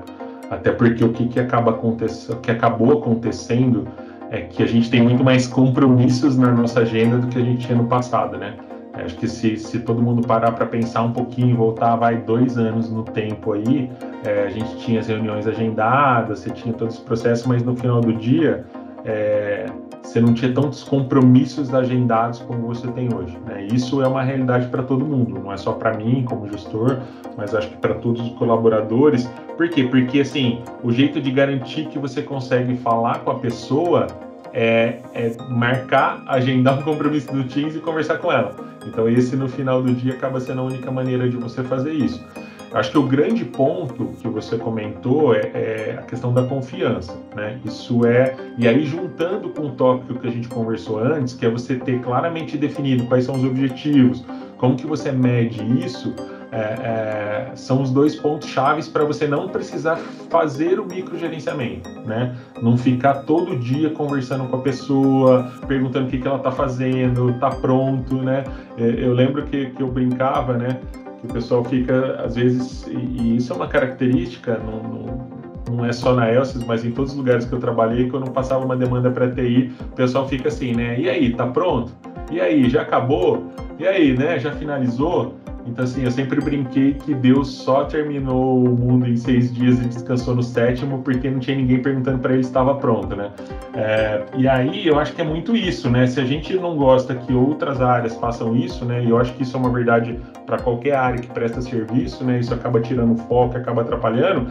Até 0.49 0.71
porque 0.71 1.03
o 1.03 1.11
que, 1.11 1.27
que 1.27 1.39
acaba 1.39 1.71
acontecendo, 1.71 2.39
que 2.39 2.51
acabou 2.51 2.99
acontecendo 2.99 3.87
é 4.29 4.41
que 4.41 4.61
a 4.61 4.65
gente 4.65 4.89
tem 4.89 5.01
muito 5.01 5.23
mais 5.23 5.47
compromissos 5.47 6.37
na 6.37 6.51
nossa 6.51 6.81
agenda 6.81 7.17
do 7.17 7.27
que 7.27 7.37
a 7.37 7.43
gente 7.43 7.65
tinha 7.65 7.77
no 7.77 7.85
passado, 7.85 8.37
né? 8.37 8.53
Acho 8.93 9.15
que 9.15 9.27
se, 9.27 9.57
se 9.57 9.79
todo 9.79 10.01
mundo 10.01 10.25
parar 10.25 10.51
para 10.53 10.65
pensar 10.65 11.03
um 11.03 11.11
pouquinho, 11.11 11.55
voltar, 11.55 11.95
vai 11.97 12.17
dois 12.17 12.57
anos 12.57 12.89
no 12.89 13.03
tempo 13.03 13.53
aí, 13.53 13.91
é, 14.25 14.45
a 14.45 14.49
gente 14.49 14.75
tinha 14.77 14.99
as 14.99 15.07
reuniões 15.07 15.47
agendadas, 15.47 16.39
você 16.39 16.49
tinha 16.49 16.73
todos 16.73 16.95
os 16.95 17.01
processos, 17.01 17.45
mas 17.45 17.63
no 17.63 17.75
final 17.75 18.01
do 18.01 18.13
dia 18.13 18.65
é, 19.07 19.65
você 20.03 20.19
não 20.19 20.33
tinha 20.33 20.53
tantos 20.53 20.83
compromissos 20.83 21.73
agendados 21.73 22.39
como 22.39 22.67
você 22.67 22.87
tem 22.89 23.07
hoje. 23.13 23.37
Né? 23.45 23.67
Isso 23.71 24.01
é 24.01 24.07
uma 24.07 24.21
realidade 24.21 24.67
para 24.67 24.83
todo 24.83 25.05
mundo, 25.05 25.39
não 25.39 25.51
é 25.51 25.57
só 25.57 25.71
para 25.71 25.97
mim 25.97 26.25
como 26.27 26.47
gestor, 26.49 26.99
mas 27.37 27.55
acho 27.55 27.69
que 27.69 27.77
para 27.77 27.95
todos 27.95 28.21
os 28.21 28.37
colaboradores. 28.37 29.29
Por 29.55 29.69
quê? 29.69 29.85
Porque 29.85 30.19
assim, 30.19 30.61
o 30.83 30.91
jeito 30.91 31.21
de 31.21 31.31
garantir 31.31 31.87
que 31.87 31.97
você 31.97 32.21
consegue 32.21 32.75
falar 32.75 33.19
com 33.19 33.31
a 33.31 33.35
pessoa 33.35 34.07
é, 34.53 34.99
é, 35.13 35.31
marcar, 35.49 36.21
agendar 36.27 36.79
um 36.79 36.81
compromisso 36.81 37.31
do 37.31 37.43
Teams 37.45 37.75
e 37.75 37.79
conversar 37.79 38.17
com 38.17 38.31
ela. 38.31 38.55
Então, 38.85 39.07
esse 39.07 39.35
no 39.35 39.47
final 39.47 39.81
do 39.81 39.93
dia 39.93 40.13
acaba 40.13 40.39
sendo 40.39 40.61
a 40.61 40.63
única 40.63 40.89
maneira 40.89 41.29
de 41.29 41.35
você 41.35 41.63
fazer 41.63 41.93
isso. 41.93 42.25
Acho 42.73 42.91
que 42.91 42.97
o 42.97 43.03
grande 43.03 43.45
ponto 43.45 44.07
que 44.21 44.27
você 44.27 44.57
comentou 44.57 45.33
é, 45.33 45.39
é, 45.53 45.95
a 45.99 46.03
questão 46.03 46.33
da 46.33 46.43
confiança, 46.43 47.17
né? 47.35 47.59
Isso 47.63 48.05
é 48.05 48.35
e 48.57 48.67
aí 48.67 48.85
juntando 48.85 49.49
com 49.49 49.67
o 49.67 49.71
tópico 49.71 50.19
que 50.19 50.27
a 50.27 50.31
gente 50.31 50.47
conversou 50.47 50.99
antes, 50.99 51.33
que 51.33 51.45
é 51.45 51.49
você 51.49 51.75
ter 51.75 52.01
claramente 52.01 52.57
definido 52.57 53.05
quais 53.05 53.23
são 53.23 53.35
os 53.35 53.43
objetivos, 53.43 54.23
como 54.57 54.75
que 54.75 54.85
você 54.85 55.11
mede 55.11 55.61
isso, 55.85 56.13
é, 56.51 57.51
é, 57.51 57.55
são 57.55 57.81
os 57.81 57.91
dois 57.91 58.15
pontos 58.15 58.47
chaves 58.47 58.87
para 58.87 59.03
você 59.03 59.27
não 59.27 59.49
precisar 59.49 59.97
fazer 60.29 60.79
o 60.79 60.85
microgerenciamento, 60.85 61.89
né? 62.05 62.35
Não 62.61 62.77
ficar 62.77 63.23
todo 63.23 63.57
dia 63.57 63.89
conversando 63.89 64.47
com 64.49 64.57
a 64.57 64.61
pessoa, 64.61 65.51
perguntando 65.67 66.07
o 66.07 66.09
que, 66.09 66.17
que 66.17 66.27
ela 66.27 66.37
está 66.37 66.51
fazendo, 66.51 67.31
está 67.31 67.49
pronto, 67.49 68.15
né? 68.15 68.43
É, 68.77 68.83
eu 68.83 69.13
lembro 69.13 69.43
que, 69.43 69.67
que 69.71 69.81
eu 69.81 69.91
brincava, 69.91 70.57
né? 70.57 70.79
O 71.29 71.33
pessoal 71.33 71.63
fica, 71.63 72.21
às 72.21 72.35
vezes, 72.35 72.87
e, 72.87 72.95
e 72.95 73.35
isso 73.35 73.51
é 73.51 73.55
uma 73.55 73.67
característica, 73.67 74.57
não, 74.57 75.27
não 75.69 75.85
é 75.85 75.91
só 75.91 76.13
na 76.13 76.31
Elsys, 76.31 76.63
mas 76.65 76.85
em 76.85 76.91
todos 76.91 77.11
os 77.11 77.17
lugares 77.17 77.45
que 77.45 77.53
eu 77.53 77.59
trabalhei, 77.59 78.09
quando 78.09 78.29
passava 78.31 78.63
uma 78.65 78.75
demanda 78.75 79.09
para 79.09 79.29
TI, 79.29 79.71
o 79.81 79.95
pessoal 79.95 80.27
fica 80.27 80.47
assim, 80.47 80.73
né? 80.73 80.99
E 80.99 81.09
aí, 81.09 81.33
tá 81.33 81.47
pronto? 81.47 81.91
E 82.31 82.39
aí, 82.39 82.69
já 82.69 82.81
acabou? 82.81 83.51
E 83.79 83.87
aí, 83.87 84.17
né? 84.17 84.39
Já 84.39 84.51
finalizou? 84.51 85.35
Então, 85.67 85.83
assim, 85.83 86.03
eu 86.03 86.11
sempre 86.11 86.39
brinquei 86.39 86.93
que 86.93 87.13
Deus 87.13 87.49
só 87.49 87.83
terminou 87.83 88.63
o 88.63 88.69
mundo 88.69 89.05
em 89.05 89.17
seis 89.17 89.53
dias 89.53 89.77
e 89.79 89.87
descansou 89.87 90.33
no 90.33 90.41
sétimo 90.41 91.03
porque 91.03 91.29
não 91.29 91.39
tinha 91.39 91.57
ninguém 91.57 91.81
perguntando 91.81 92.19
para 92.19 92.33
ele 92.33 92.43
se 92.43 92.49
estava 92.49 92.73
pronto, 92.75 93.15
né? 93.15 93.31
É, 93.73 94.23
e 94.37 94.47
aí 94.47 94.87
eu 94.87 94.97
acho 94.97 95.13
que 95.13 95.21
é 95.21 95.25
muito 95.25 95.55
isso, 95.55 95.89
né? 95.89 96.07
Se 96.07 96.21
a 96.21 96.25
gente 96.25 96.55
não 96.55 96.77
gosta 96.77 97.13
que 97.13 97.33
outras 97.33 97.81
áreas 97.81 98.15
façam 98.15 98.55
isso, 98.55 98.85
né? 98.85 99.03
E 99.03 99.09
eu 99.09 99.17
acho 99.17 99.33
que 99.33 99.43
isso 99.43 99.57
é 99.57 99.59
uma 99.59 99.69
verdade 99.69 100.17
para 100.45 100.57
qualquer 100.57 100.95
área 100.95 101.19
que 101.19 101.27
presta 101.27 101.61
serviço, 101.61 102.23
né? 102.23 102.39
Isso 102.39 102.53
acaba 102.53 102.79
tirando 102.79 103.17
foco, 103.23 103.57
acaba 103.57 103.81
atrapalhando. 103.81 104.49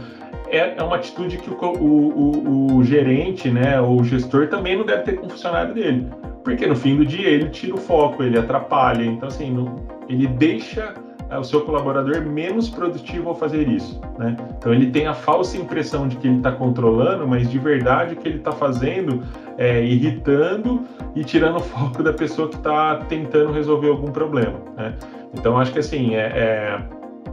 É, 0.49 0.75
é 0.77 0.83
uma 0.83 0.97
atitude 0.97 1.39
que 1.39 1.51
o, 1.51 1.55
o, 1.55 2.75
o, 2.75 2.77
o 2.77 2.85
gerente, 2.85 3.51
né? 3.51 3.81
O 3.81 4.03
gestor 4.05 4.49
também 4.49 4.77
não 4.77 4.85
deve 4.85 5.03
ter 5.03 5.17
com 5.17 5.27
o 5.27 5.31
funcionário 5.31 5.75
dele. 5.75 6.09
Porque 6.45 6.67
no 6.67 6.77
fim 6.77 6.97
do 6.97 7.05
dia 7.05 7.29
ele 7.29 7.51
tira 7.51 7.75
o 7.75 7.79
foco, 7.79 8.23
ele 8.23 8.39
atrapalha. 8.39 9.05
Então, 9.05 9.29
assim, 9.29 9.51
não, 9.51 9.81
ele 10.09 10.27
deixa 10.27 10.95
é 11.29 11.39
o 11.39 11.45
seu 11.45 11.63
colaborador 11.63 12.25
menos 12.25 12.69
produtivo 12.69 13.31
ao 13.31 13.35
fazer 13.35 13.69
isso. 13.69 14.01
Né? 14.19 14.37
Então 14.57 14.73
ele 14.73 14.91
tem 14.91 15.07
a 15.07 15.15
falsa 15.15 15.57
impressão 15.57 16.07
de 16.07 16.17
que 16.17 16.29
ele 16.29 16.37
está 16.37 16.53
controlando, 16.53 17.27
mas 17.27 17.51
de 17.51 17.59
verdade 17.59 18.15
o 18.15 18.17
que 18.17 18.29
ele 18.29 18.39
está 18.39 18.53
fazendo 18.53 19.23
é 19.59 19.85
irritando 19.85 20.85
e 21.15 21.25
tirando 21.25 21.57
o 21.57 21.61
foco 21.61 22.03
da 22.03 22.13
pessoa 22.13 22.49
que 22.49 22.57
está 22.57 22.97
tentando 23.09 23.53
resolver 23.53 23.89
algum 23.89 24.13
problema. 24.13 24.55
Né? 24.77 24.95
Então 25.35 25.59
acho 25.59 25.73
que 25.73 25.81
assim 25.81 26.15
é, 26.15 26.27
é, 26.27 26.81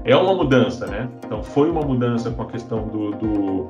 é, 0.05 0.15
uma 0.15 0.35
mudança, 0.35 0.87
né? 0.87 1.09
Então 1.25 1.43
foi 1.43 1.69
uma 1.69 1.81
mudança 1.81 2.31
com 2.31 2.41
a 2.43 2.45
questão 2.47 2.87
do, 2.87 3.11
do 3.11 3.67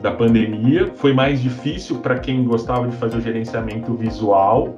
da 0.00 0.10
pandemia, 0.10 0.92
foi 0.96 1.12
mais 1.12 1.40
difícil 1.40 1.98
para 1.98 2.18
quem 2.18 2.44
gostava 2.44 2.88
de 2.88 2.96
fazer 2.96 3.16
o 3.16 3.20
gerenciamento 3.20 3.94
visual 3.94 4.74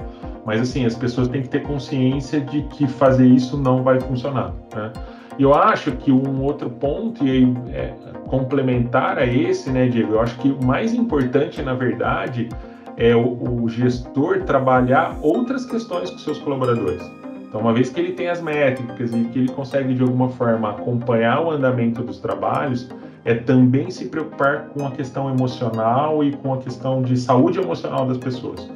mas 0.49 0.63
assim, 0.63 0.87
as 0.87 0.95
pessoas 0.95 1.29
têm 1.29 1.43
que 1.43 1.51
ter 1.51 1.63
consciência 1.63 2.41
de 2.41 2.63
que 2.63 2.87
fazer 2.87 3.27
isso 3.27 3.59
não 3.59 3.83
vai 3.83 4.01
funcionar. 4.01 4.55
Né? 4.75 4.91
Eu 5.39 5.53
acho 5.53 5.93
que 5.93 6.11
um 6.11 6.43
outro 6.43 6.71
ponto, 6.71 7.23
e 7.23 7.31
aí, 7.31 7.57
é, 7.71 7.93
complementar 8.29 9.19
a 9.19 9.27
esse, 9.27 9.69
né, 9.69 9.87
Diego, 9.89 10.15
eu 10.15 10.21
acho 10.23 10.39
que 10.39 10.49
o 10.49 10.65
mais 10.65 10.95
importante, 10.95 11.61
na 11.61 11.75
verdade, 11.75 12.49
é 12.97 13.15
o, 13.15 13.63
o 13.63 13.69
gestor 13.69 14.41
trabalhar 14.45 15.19
outras 15.21 15.67
questões 15.67 16.11
com 16.11 16.17
seus 16.17 16.39
colaboradores. 16.39 17.03
Então, 17.49 17.61
uma 17.61 17.73
vez 17.73 17.89
que 17.89 17.99
ele 17.99 18.13
tem 18.13 18.29
as 18.29 18.41
métricas 18.43 19.13
e 19.13 19.25
que 19.25 19.39
ele 19.39 19.49
consegue, 19.49 19.95
de 19.95 20.03
alguma 20.03 20.29
forma, 20.29 20.71
acompanhar 20.71 21.43
o 21.43 21.51
andamento 21.51 22.03
dos 22.03 22.21
trabalhos, 22.21 22.89
é 23.25 23.35
também 23.35 23.91
se 23.91 24.07
preocupar 24.07 24.69
com 24.69 24.87
a 24.87 24.91
questão 24.91 25.31
emocional 25.31 26.23
e 26.23 26.33
com 26.33 26.53
a 26.53 26.59
questão 26.59 27.03
de 27.03 27.17
saúde 27.17 27.59
emocional 27.59 28.07
das 28.07 28.19
pessoas 28.19 28.69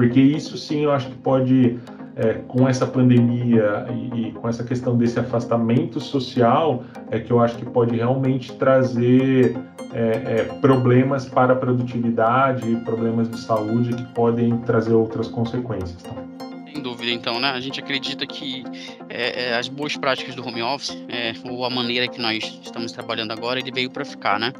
porque 0.00 0.18
isso 0.18 0.56
sim 0.56 0.84
eu 0.84 0.92
acho 0.92 1.08
que 1.08 1.16
pode, 1.16 1.78
é, 2.16 2.34
com 2.48 2.66
essa 2.66 2.86
pandemia 2.86 3.86
e, 3.90 4.28
e, 4.28 4.32
com 4.32 4.48
essa 4.48 4.64
questão 4.64 4.96
desse 4.96 5.18
afastamento 5.20 6.00
social, 6.00 6.84
é 7.10 7.20
que 7.20 7.30
eu 7.30 7.38
acho 7.38 7.56
que 7.56 7.66
pode 7.66 7.94
realmente 7.96 8.50
trazer 8.54 9.54
é, 9.92 10.38
é, 10.38 10.44
problemas 10.60 11.28
para 11.28 11.52
a 11.52 11.56
produtividade, 11.56 12.64
problemas 12.84 13.28
de 13.28 13.38
saúde 13.40 13.94
que 13.94 14.04
podem 14.14 14.56
trazer 14.58 14.94
outras 14.94 15.28
consequências. 15.28 16.02
Tá? 16.02 16.29
Sem 16.72 16.82
dúvida, 16.82 17.10
então, 17.10 17.40
né? 17.40 17.50
A 17.50 17.60
gente 17.60 17.80
acredita 17.80 18.26
que 18.26 18.64
é, 19.08 19.48
é, 19.48 19.54
as 19.56 19.68
boas 19.68 19.96
práticas 19.96 20.34
do 20.34 20.46
home 20.46 20.62
office, 20.62 20.96
é, 21.08 21.32
ou 21.48 21.64
a 21.64 21.70
maneira 21.70 22.06
que 22.06 22.20
nós 22.20 22.60
estamos 22.62 22.92
trabalhando 22.92 23.32
agora, 23.32 23.58
ele 23.58 23.72
veio 23.72 23.90
para 23.90 24.04
ficar, 24.04 24.38
né? 24.38 24.52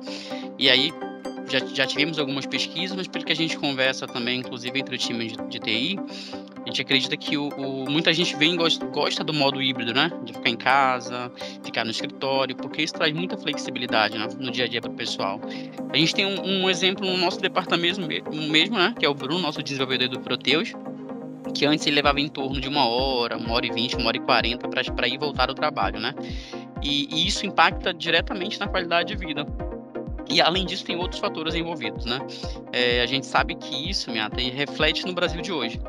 E 0.59 0.69
aí, 0.69 0.93
já, 1.49 1.59
já 1.67 1.87
tivemos 1.87 2.19
algumas 2.19 2.47
pesquisas, 2.47 2.97
mas 2.97 3.07
pelo 3.07 3.25
que 3.25 3.33
a 3.33 3.37
gente 3.37 3.57
conversa 3.57 4.07
também, 4.07 4.41
inclusive 4.41 4.79
entre 4.79 4.95
o 4.95 4.99
time 4.99 5.29
de, 5.29 5.37
de 5.49 5.59
TI, 5.59 5.99
a 6.63 6.69
gente 6.69 6.83
acredita 6.83 7.17
que 7.17 7.37
o, 7.37 7.49
o, 7.49 7.91
muita 7.91 8.13
gente 8.13 8.37
vem 8.37 8.55
gosta, 8.57 8.85
gosta 8.87 9.25
do 9.25 9.33
modo 9.33 9.63
híbrido, 9.63 9.95
né? 9.95 10.11
De 10.25 10.33
ficar 10.33 10.51
em 10.51 10.57
casa, 10.57 11.33
ficar 11.65 11.85
no 11.85 11.91
escritório, 11.91 12.55
porque 12.55 12.83
isso 12.83 12.95
traz 12.95 13.13
muita 13.13 13.37
flexibilidade 13.37 14.19
né? 14.19 14.29
no 14.39 14.51
dia 14.51 14.65
a 14.65 14.69
dia 14.69 14.81
para 14.81 14.91
o 14.91 14.95
pessoal. 14.95 15.41
A 15.93 15.97
gente 15.97 16.15
tem 16.15 16.27
um, 16.27 16.65
um, 16.65 16.71
exemplo 16.71 17.07
no 17.07 17.17
nosso 17.17 17.41
departamento 17.41 18.01
mesmo, 18.01 18.79
né? 18.79 18.95
Que 18.99 19.07
é 19.07 19.09
o 19.09 19.15
Bruno, 19.15 19.41
nosso 19.41 19.63
desenvolvedor 19.63 20.09
do 20.09 20.21
Proteus, 20.21 20.75
que 21.51 21.67
antes 21.67 21.87
ele 21.87 21.97
levava 21.97 22.21
em 22.21 22.29
torno 22.29 22.61
de 22.61 22.69
uma 22.69 22.87
hora, 22.87 23.37
uma 23.37 23.53
hora 23.55 23.67
e 23.67 23.71
vinte, 23.71 23.97
uma 23.97 24.09
hora 24.09 24.17
e 24.17 24.21
quarenta 24.21 24.69
para 24.69 25.09
ir 25.09 25.19
voltar 25.19 25.49
ao 25.49 25.55
trabalho, 25.55 26.01
né? 26.01 26.15
E, 26.83 27.09
e 27.15 27.27
isso 27.27 27.47
impacta 27.47 27.93
diretamente 27.93 28.59
na 28.59 28.67
qualidade 28.67 29.15
de 29.15 29.27
vida 29.27 29.47
e 30.31 30.41
além 30.41 30.65
disso, 30.65 30.85
tem 30.85 30.97
outros 30.97 31.21
fatores 31.21 31.57
envolvidos, 31.57 32.05
né? 32.05 32.21
É, 32.73 33.03
a 33.03 33.07
gente 33.07 33.27
sabe 33.27 33.57
que 33.57 33.91
isso, 33.91 34.13
Miata, 34.13 34.41
reflete 34.41 35.05
no 35.05 35.13
Brasil 35.13 35.43
de 35.43 35.51
hoje. 35.51 35.81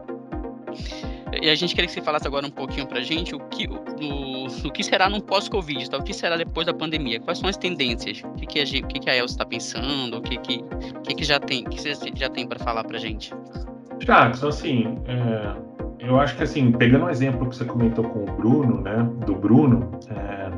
E 1.39 1.47
a 1.49 1.55
gente 1.55 1.75
queria 1.75 1.87
que 1.87 1.93
você 1.93 2.01
falasse 2.01 2.27
agora 2.27 2.45
um 2.45 2.51
pouquinho 2.51 2.87
pra 2.87 3.01
gente 3.01 3.35
o 3.35 3.39
que, 3.39 3.67
o, 3.67 4.67
o 4.67 4.71
que 4.71 4.83
será 4.83 5.09
no 5.09 5.21
pós-Covid, 5.21 5.89
tá? 5.89 5.97
o 5.97 6.03
que 6.03 6.13
será 6.13 6.35
depois 6.35 6.65
da 6.65 6.73
pandemia, 6.73 7.19
quais 7.19 7.37
são 7.37 7.47
as 7.47 7.55
tendências, 7.55 8.21
o 8.23 8.33
que, 8.33 8.45
que, 8.47 8.59
a, 8.59 8.65
que, 8.65 8.99
que 8.99 9.09
a 9.09 9.15
Elsa 9.15 9.35
está 9.35 9.45
pensando, 9.45 10.17
o 10.17 10.21
que, 10.21 10.37
que, 10.37 10.59
que, 11.03 11.15
que 11.15 11.23
já 11.23 11.39
tem, 11.39 11.63
que 11.63 11.79
você 11.79 11.93
já 12.15 12.27
tem 12.27 12.45
para 12.45 12.59
falar 12.59 12.83
pra 12.83 12.97
gente? 12.97 13.31
Jackson, 14.05 14.47
assim, 14.47 14.97
é, 15.07 15.53
eu 15.99 16.19
acho 16.19 16.35
que 16.35 16.43
assim, 16.43 16.71
pegando 16.71 17.05
um 17.05 17.09
exemplo 17.09 17.47
que 17.47 17.55
você 17.55 17.65
comentou 17.65 18.03
com 18.03 18.19
o 18.23 18.25
Bruno, 18.25 18.81
né, 18.81 19.07
do 19.25 19.35
Bruno, 19.35 19.91
é, 20.09 20.49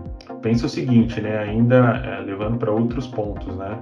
pensa 0.41 0.65
o 0.65 0.69
seguinte, 0.69 1.19
né, 1.21 1.39
ainda 1.39 2.01
é, 2.05 2.19
levando 2.21 2.57
para 2.57 2.71
outros 2.71 3.07
pontos, 3.07 3.55
né, 3.57 3.77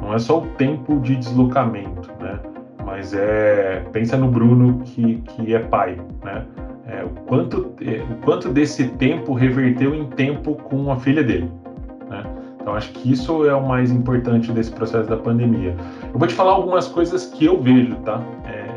não 0.00 0.14
é 0.14 0.18
só 0.18 0.38
o 0.38 0.46
tempo 0.56 1.00
de 1.00 1.16
deslocamento, 1.16 2.10
né, 2.20 2.38
mas 2.84 3.14
é 3.14 3.84
pensa 3.92 4.16
no 4.16 4.28
Bruno 4.28 4.80
que, 4.84 5.16
que 5.16 5.54
é 5.54 5.58
pai, 5.58 5.98
né, 6.24 6.44
é, 6.86 7.04
o 7.04 7.08
quanto 7.26 7.74
é, 7.82 8.02
o 8.12 8.16
quanto 8.24 8.48
desse 8.50 8.88
tempo 8.88 9.32
reverteu 9.32 9.94
em 9.94 10.06
tempo 10.10 10.54
com 10.54 10.90
a 10.92 10.96
filha 10.96 11.22
dele, 11.22 11.50
né. 12.08 12.22
Então 12.60 12.76
acho 12.76 12.92
que 12.92 13.12
isso 13.12 13.46
é 13.46 13.54
o 13.54 13.66
mais 13.66 13.90
importante 13.90 14.52
desse 14.52 14.70
processo 14.70 15.08
da 15.08 15.16
pandemia. 15.16 15.74
Eu 16.12 16.18
vou 16.18 16.28
te 16.28 16.34
falar 16.34 16.52
algumas 16.52 16.86
coisas 16.86 17.24
que 17.24 17.46
eu 17.46 17.58
vejo, 17.62 17.94
tá? 18.00 18.20
É 18.44 18.67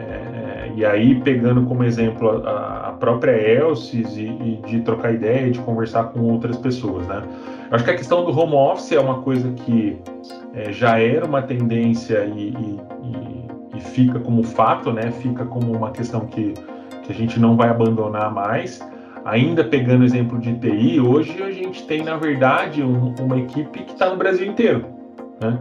e 0.75 0.85
aí 0.85 1.15
pegando 1.21 1.63
como 1.63 1.83
exemplo 1.83 2.45
a, 2.47 2.89
a 2.89 2.91
própria 2.93 3.31
Elsis 3.31 4.17
e, 4.17 4.25
e, 4.25 4.61
de 4.65 4.81
trocar 4.81 5.13
ideia, 5.13 5.49
de 5.49 5.59
conversar 5.59 6.05
com 6.05 6.21
outras 6.21 6.57
pessoas, 6.57 7.07
né? 7.07 7.23
Eu 7.69 7.75
acho 7.75 7.85
que 7.85 7.91
a 7.91 7.95
questão 7.95 8.25
do 8.25 8.37
home 8.37 8.53
office 8.53 8.91
é 8.91 8.99
uma 8.99 9.21
coisa 9.21 9.51
que 9.51 9.97
é, 10.53 10.71
já 10.71 10.99
era 10.99 11.25
uma 11.25 11.41
tendência 11.41 12.25
e, 12.25 12.49
e, 12.49 12.79
e, 13.77 13.81
fica 13.81 14.19
como 14.19 14.43
fato, 14.43 14.91
né? 14.91 15.11
Fica 15.11 15.45
como 15.45 15.71
uma 15.75 15.91
questão 15.91 16.25
que, 16.27 16.53
que 17.03 17.11
a 17.11 17.15
gente 17.15 17.39
não 17.39 17.55
vai 17.55 17.69
abandonar 17.69 18.33
mais. 18.33 18.81
Ainda 19.23 19.63
pegando 19.63 20.01
o 20.01 20.05
exemplo 20.05 20.39
de 20.39 20.53
TI, 20.55 20.99
hoje 20.99 21.41
a 21.43 21.51
gente 21.51 21.85
tem, 21.85 22.03
na 22.03 22.17
verdade, 22.17 22.81
um, 22.81 23.13
uma 23.19 23.37
equipe 23.37 23.83
que 23.83 23.93
está 23.93 24.09
no 24.09 24.17
Brasil 24.17 24.47
inteiro, 24.47 24.85
né? 25.39 25.59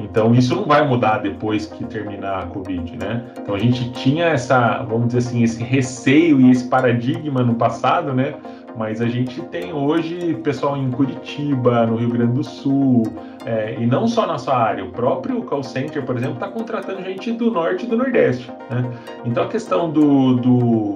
Então 0.00 0.34
isso 0.34 0.54
não 0.54 0.64
vai 0.64 0.86
mudar 0.86 1.18
depois 1.18 1.66
que 1.66 1.84
terminar 1.84 2.44
a 2.44 2.46
Covid, 2.46 2.96
né? 2.96 3.24
Então 3.38 3.54
a 3.54 3.58
gente 3.58 3.90
tinha 3.92 4.26
essa, 4.26 4.82
vamos 4.82 5.08
dizer 5.08 5.18
assim, 5.18 5.42
esse 5.42 5.62
receio 5.62 6.40
e 6.40 6.50
esse 6.50 6.68
paradigma 6.68 7.42
no 7.42 7.54
passado, 7.54 8.12
né? 8.12 8.34
Mas 8.76 9.02
a 9.02 9.06
gente 9.06 9.40
tem 9.42 9.72
hoje 9.72 10.34
pessoal 10.42 10.76
em 10.76 10.90
Curitiba, 10.90 11.86
no 11.86 11.96
Rio 11.96 12.08
Grande 12.08 12.32
do 12.32 12.44
Sul, 12.44 13.02
é, 13.44 13.76
e 13.78 13.86
não 13.86 14.08
só 14.08 14.26
na 14.26 14.38
sua 14.38 14.56
área, 14.56 14.84
o 14.84 14.90
próprio 14.90 15.42
call 15.42 15.62
center, 15.62 16.02
por 16.04 16.16
exemplo, 16.16 16.34
está 16.34 16.48
contratando 16.48 17.02
gente 17.02 17.32
do 17.32 17.50
norte 17.50 17.84
e 17.84 17.88
do 17.88 17.96
nordeste. 17.96 18.50
Né? 18.70 18.90
Então 19.26 19.44
a 19.44 19.48
questão 19.48 19.90
do, 19.90 20.36
do, 20.36 20.94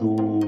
do, 0.00 0.38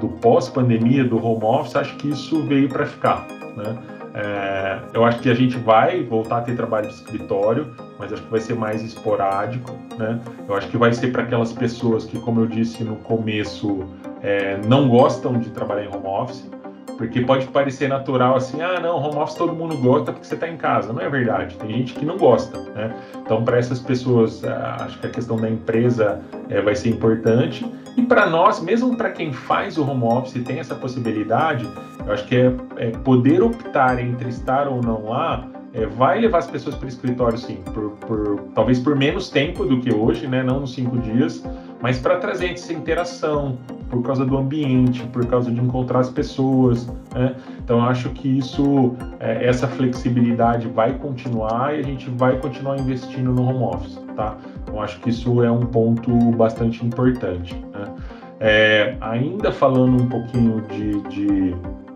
do 0.00 0.08
pós-pandemia, 0.20 1.04
do 1.04 1.24
home 1.24 1.44
office, 1.44 1.74
acho 1.74 1.96
que 1.96 2.08
isso 2.08 2.40
veio 2.42 2.68
para 2.68 2.86
ficar. 2.86 3.26
Né? 3.56 3.76
É, 4.14 4.78
eu 4.92 5.04
acho 5.04 5.18
que 5.18 5.28
a 5.28 5.34
gente 5.34 5.56
vai 5.58 6.04
voltar 6.04 6.38
a 6.38 6.40
ter 6.42 6.54
trabalho 6.54 6.86
de 6.86 6.94
escritório, 6.94 7.74
mas 7.98 8.12
acho 8.12 8.22
que 8.22 8.30
vai 8.30 8.40
ser 8.40 8.54
mais 8.54 8.80
esporádico, 8.80 9.72
né? 9.98 10.20
Eu 10.48 10.54
acho 10.54 10.68
que 10.68 10.76
vai 10.76 10.92
ser 10.92 11.10
para 11.10 11.24
aquelas 11.24 11.52
pessoas 11.52 12.04
que, 12.04 12.18
como 12.20 12.40
eu 12.40 12.46
disse 12.46 12.84
no 12.84 12.94
começo, 12.96 13.84
é, 14.22 14.56
não 14.68 14.88
gostam 14.88 15.38
de 15.38 15.50
trabalhar 15.50 15.84
em 15.84 15.88
home 15.88 16.06
office, 16.06 16.48
porque 16.96 17.22
pode 17.22 17.48
parecer 17.48 17.88
natural 17.88 18.36
assim, 18.36 18.62
ah, 18.62 18.78
não, 18.80 18.96
home 19.02 19.16
office 19.16 19.34
todo 19.34 19.52
mundo 19.52 19.76
gosta 19.78 20.12
porque 20.12 20.26
você 20.26 20.34
está 20.34 20.48
em 20.48 20.56
casa. 20.56 20.92
Não 20.92 21.00
é 21.00 21.08
verdade, 21.08 21.56
tem 21.56 21.70
gente 21.70 21.94
que 21.94 22.04
não 22.04 22.16
gosta, 22.16 22.58
né? 22.70 22.94
Então, 23.16 23.44
para 23.44 23.58
essas 23.58 23.80
pessoas, 23.80 24.44
ah, 24.44 24.76
acho 24.80 24.98
que 25.00 25.08
a 25.08 25.10
questão 25.10 25.36
da 25.36 25.50
empresa 25.50 26.20
é, 26.48 26.60
vai 26.60 26.76
ser 26.76 26.90
importante. 26.90 27.66
E 27.96 28.02
para 28.02 28.28
nós, 28.28 28.60
mesmo 28.60 28.96
para 28.96 29.10
quem 29.10 29.32
faz 29.32 29.78
o 29.78 29.88
home 29.88 30.04
office 30.04 30.36
e 30.36 30.40
tem 30.40 30.58
essa 30.58 30.74
possibilidade, 30.74 31.68
eu 32.04 32.12
acho 32.12 32.26
que 32.26 32.36
é, 32.36 32.52
é 32.76 32.90
poder 32.90 33.42
optar 33.42 33.98
entre 34.00 34.28
estar 34.28 34.66
ou 34.66 34.82
não 34.82 35.10
lá, 35.10 35.48
é, 35.72 35.86
vai 35.86 36.20
levar 36.20 36.38
as 36.38 36.46
pessoas 36.46 36.74
para 36.76 36.86
o 36.86 36.88
escritório, 36.88 37.36
sim, 37.36 37.58
por, 37.72 37.90
por, 38.06 38.40
talvez 38.54 38.78
por 38.78 38.96
menos 38.96 39.28
tempo 39.28 39.64
do 39.64 39.80
que 39.80 39.92
hoje, 39.92 40.26
né? 40.26 40.42
Não 40.42 40.60
nos 40.60 40.74
cinco 40.74 40.96
dias, 40.98 41.44
mas 41.84 41.98
para 41.98 42.16
trazer 42.16 42.50
essa 42.50 42.72
interação, 42.72 43.58
por 43.90 44.02
causa 44.02 44.24
do 44.24 44.38
ambiente, 44.38 45.02
por 45.08 45.26
causa 45.26 45.50
de 45.50 45.60
encontrar 45.60 45.98
as 45.98 46.08
pessoas. 46.08 46.86
Né? 47.14 47.36
Então, 47.62 47.84
acho 47.84 48.08
que 48.08 48.38
isso, 48.38 48.96
é, 49.20 49.46
essa 49.46 49.68
flexibilidade 49.68 50.66
vai 50.66 50.94
continuar 50.94 51.76
e 51.76 51.80
a 51.80 51.82
gente 51.82 52.08
vai 52.08 52.38
continuar 52.38 52.78
investindo 52.78 53.30
no 53.30 53.46
home 53.46 53.64
office, 53.64 54.00
tá? 54.16 54.38
Então, 54.62 54.80
acho 54.80 54.98
que 55.00 55.10
isso 55.10 55.44
é 55.44 55.50
um 55.50 55.60
ponto 55.60 56.10
bastante 56.30 56.82
importante. 56.86 57.54
Né? 57.54 57.94
É, 58.40 58.96
ainda 59.02 59.52
falando 59.52 60.04
um 60.04 60.08
pouquinho 60.08 60.62
de, 60.62 61.02
de 61.10 61.54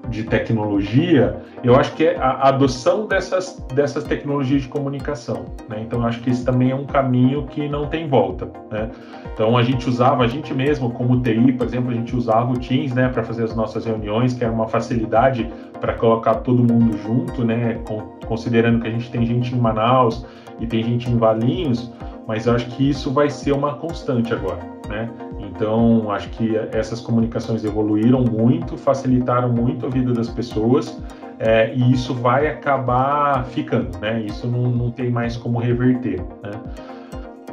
de 0.09 0.25
tecnologia, 0.25 1.37
eu 1.63 1.75
acho 1.75 1.95
que 1.95 2.05
é 2.05 2.17
a 2.17 2.49
adoção 2.49 3.07
dessas, 3.07 3.63
dessas 3.75 4.05
tecnologias 4.05 4.63
de 4.63 4.69
comunicação. 4.69 5.47
Né? 5.69 5.83
Então, 5.83 6.05
acho 6.07 6.21
que 6.21 6.31
esse 6.31 6.45
também 6.45 6.71
é 6.71 6.75
um 6.75 6.87
caminho 6.87 7.47
que 7.47 7.69
não 7.69 7.87
tem 7.87 8.09
volta. 8.09 8.51
Né? 8.71 8.91
Então, 9.35 9.57
a 9.57 9.63
gente 9.63 9.89
usava, 9.89 10.25
a 10.25 10.29
gente 10.29 10.55
mesmo, 10.55 10.91
como 10.91 11.21
TI, 11.21 11.53
por 11.53 11.67
exemplo, 11.67 11.91
a 11.91 11.95
gente 11.95 12.15
usava 12.17 12.53
o 12.53 12.59
Teams 12.59 12.95
né, 12.95 13.09
para 13.09 13.23
fazer 13.23 13.45
as 13.45 13.55
nossas 13.55 13.85
reuniões, 13.85 14.35
que 14.35 14.43
era 14.43 14.53
uma 14.53 14.69
facilidade 14.69 15.51
para 15.81 15.95
colocar 15.95 16.37
todo 16.37 16.63
mundo 16.63 16.97
junto, 16.99 17.45
né, 17.45 17.81
considerando 18.27 18.81
que 18.81 18.89
a 18.89 18.91
gente 18.91 19.11
tem 19.11 19.25
gente 19.27 19.55
em 19.55 19.59
Manaus 19.59 20.25
e 20.61 20.67
tem 20.67 20.83
gente 20.83 21.09
em 21.11 21.17
Valinhos, 21.17 21.93
mas 22.27 22.47
eu 22.47 22.55
acho 22.55 22.67
que 22.67 22.89
isso 22.89 23.13
vai 23.13 23.31
ser 23.31 23.53
uma 23.53 23.75
constante 23.75 24.33
agora. 24.33 24.78
Né? 24.89 25.11
Então, 25.39 26.11
acho 26.11 26.31
que 26.31 26.57
essas 26.73 27.01
comunicações 27.01 27.63
evoluíram 27.63 28.25
muito, 28.25 28.77
facilitaram 28.79 29.53
muito 29.53 29.85
a 29.87 29.89
vida 29.89 30.13
das 30.13 30.29
pessoas 30.29 30.99
é, 31.39 31.73
e 31.75 31.93
isso 31.93 32.15
vai 32.15 32.49
acabar 32.49 33.45
ficando, 33.47 33.97
né? 33.99 34.23
Isso 34.23 34.47
não, 34.49 34.71
não 34.71 34.91
tem 34.91 35.11
mais 35.11 35.37
como 35.37 35.59
reverter, 35.59 36.21
né? 36.43 36.51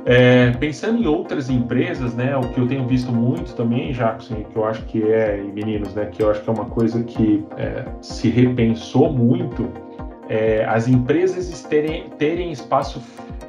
É, 0.08 0.52
pensando 0.52 1.02
em 1.02 1.08
outras 1.08 1.50
empresas, 1.50 2.14
né, 2.14 2.38
o 2.38 2.42
que 2.50 2.60
eu 2.60 2.68
tenho 2.68 2.86
visto 2.86 3.12
muito 3.12 3.56
também, 3.56 3.92
Jackson, 3.92 4.44
que 4.44 4.56
eu 4.56 4.64
acho 4.64 4.84
que 4.84 5.02
é, 5.02 5.44
e 5.44 5.52
meninos, 5.52 5.96
né, 5.96 6.06
que 6.06 6.22
eu 6.22 6.30
acho 6.30 6.44
que 6.44 6.50
é 6.50 6.54
uma 6.54 6.66
coisa 6.66 7.04
que 7.04 7.44
é, 7.58 7.86
se 8.02 8.30
repensou 8.30 9.12
muito, 9.12 9.68
é, 10.30 10.64
as 10.66 10.88
empresas 10.88 11.64
terem, 11.64 12.08
terem 12.20 12.52
espaço 12.52 13.02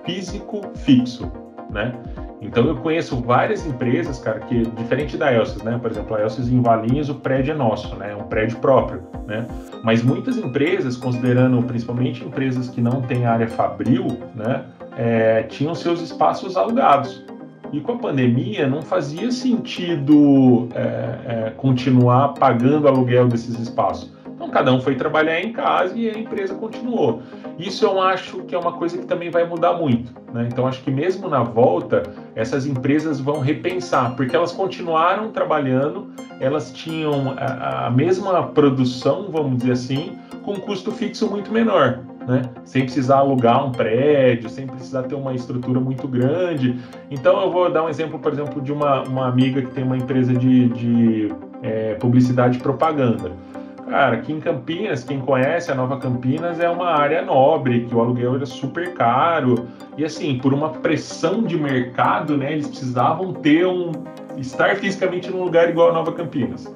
físico 0.07 0.63
fixo, 0.77 1.31
né? 1.77 1.93
Então 2.41 2.67
eu 2.67 2.77
conheço 2.77 3.17
várias 3.21 3.67
empresas, 3.67 4.19
cara, 4.19 4.41
que 4.41 4.63
diferente 4.63 5.17
da 5.17 5.33
Elsis, 5.33 5.63
né? 5.63 5.79
Por 5.81 5.91
exemplo, 5.91 6.17
a 6.17 6.23
Elsis 6.23 6.49
em 6.49 6.61
Valinhos, 6.61 7.09
o 7.09 7.15
prédio 7.17 7.53
é 7.53 7.57
nosso, 7.57 7.95
né? 7.97 8.13
É 8.13 8.17
um 8.17 8.25
prédio 8.25 8.59
próprio, 8.59 9.03
né? 9.27 9.47
Mas 9.83 10.03
muitas 10.03 10.37
empresas, 10.37 10.97
considerando 10.97 11.63
principalmente 11.63 12.25
empresas 12.25 12.69
que 12.69 12.81
não 12.81 13.03
têm 13.03 13.27
área 13.27 13.49
fabril, 13.49 14.07
né? 14.35 14.65
É, 14.97 15.43
tinham 15.45 15.75
seus 15.75 16.01
espaços 16.01 16.57
alugados. 16.57 17.25
E 17.73 17.81
com 17.81 17.93
a 17.93 17.99
pandemia 17.99 18.67
não 18.67 18.81
fazia 18.81 19.31
sentido 19.31 20.69
é, 20.75 21.49
é, 21.49 21.53
continuar 21.57 22.29
pagando 22.35 22.87
aluguel 22.87 23.27
desses 23.29 23.59
espaços. 23.59 24.16
Então 24.47 24.51
cada 24.51 24.73
um 24.73 24.81
foi 24.81 24.95
trabalhar 24.95 25.41
em 25.41 25.53
casa 25.53 25.95
e 25.97 26.09
a 26.09 26.17
empresa 26.17 26.55
continuou. 26.55 27.21
Isso 27.59 27.85
eu 27.85 28.01
acho 28.01 28.43
que 28.45 28.55
é 28.55 28.59
uma 28.59 28.73
coisa 28.73 28.97
que 28.97 29.05
também 29.05 29.29
vai 29.29 29.45
mudar 29.45 29.73
muito. 29.75 30.13
Né? 30.33 30.49
Então 30.51 30.67
acho 30.67 30.83
que 30.83 30.91
mesmo 30.91 31.29
na 31.29 31.43
volta, 31.43 32.05
essas 32.35 32.65
empresas 32.65 33.19
vão 33.21 33.41
repensar, 33.41 34.15
porque 34.15 34.37
elas 34.37 34.53
continuaram 34.53 35.31
trabalhando, 35.31 36.09
elas 36.39 36.73
tinham 36.73 37.35
a, 37.37 37.87
a 37.87 37.91
mesma 37.91 38.45
produção, 38.45 39.29
vamos 39.31 39.59
dizer 39.59 39.73
assim, 39.73 40.19
com 40.45 40.53
um 40.53 40.61
custo 40.61 40.93
fixo 40.93 41.29
muito 41.29 41.53
menor. 41.53 42.01
Né? 42.27 42.43
Sem 42.65 42.83
precisar 42.83 43.19
alugar 43.19 43.65
um 43.65 43.71
prédio, 43.71 44.49
sem 44.49 44.67
precisar 44.67 45.05
ter 45.05 45.15
uma 45.15 45.33
estrutura 45.33 45.79
muito 45.79 46.09
grande. 46.09 46.77
Então, 47.09 47.41
eu 47.41 47.53
vou 47.53 47.71
dar 47.71 47.85
um 47.85 47.89
exemplo, 47.89 48.19
por 48.19 48.33
exemplo, 48.33 48.61
de 48.61 48.73
uma, 48.73 49.03
uma 49.05 49.29
amiga 49.29 49.63
que 49.63 49.71
tem 49.71 49.85
uma 49.85 49.97
empresa 49.97 50.35
de, 50.35 50.69
de 50.71 51.33
é, 51.63 51.95
publicidade 51.95 52.59
e 52.59 52.61
propaganda. 52.61 53.31
Cara, 53.89 54.17
aqui 54.17 54.33
em 54.33 54.41
Campinas, 54.41 55.05
quem 55.05 55.21
conhece 55.21 55.71
a 55.71 55.75
Nova 55.75 55.99
Campinas 55.99 56.59
é 56.59 56.69
uma 56.69 56.89
área 56.89 57.23
nobre, 57.23 57.85
que 57.85 57.95
o 57.95 58.01
aluguel 58.01 58.35
era 58.35 58.47
super 58.47 58.93
caro. 58.95 59.69
E 59.97 60.05
assim, 60.05 60.39
por 60.39 60.53
uma 60.53 60.71
pressão 60.71 61.43
de 61.45 61.57
mercado, 61.57 62.37
né, 62.37 62.53
eles 62.53 62.67
precisavam 62.67 63.33
ter 63.33 63.65
um 63.65 63.93
estar 64.37 64.75
fisicamente 64.77 65.31
num 65.31 65.45
lugar 65.45 65.71
igual 65.71 65.91
a 65.91 65.93
Nova 65.93 66.13
Campinas. 66.13 66.73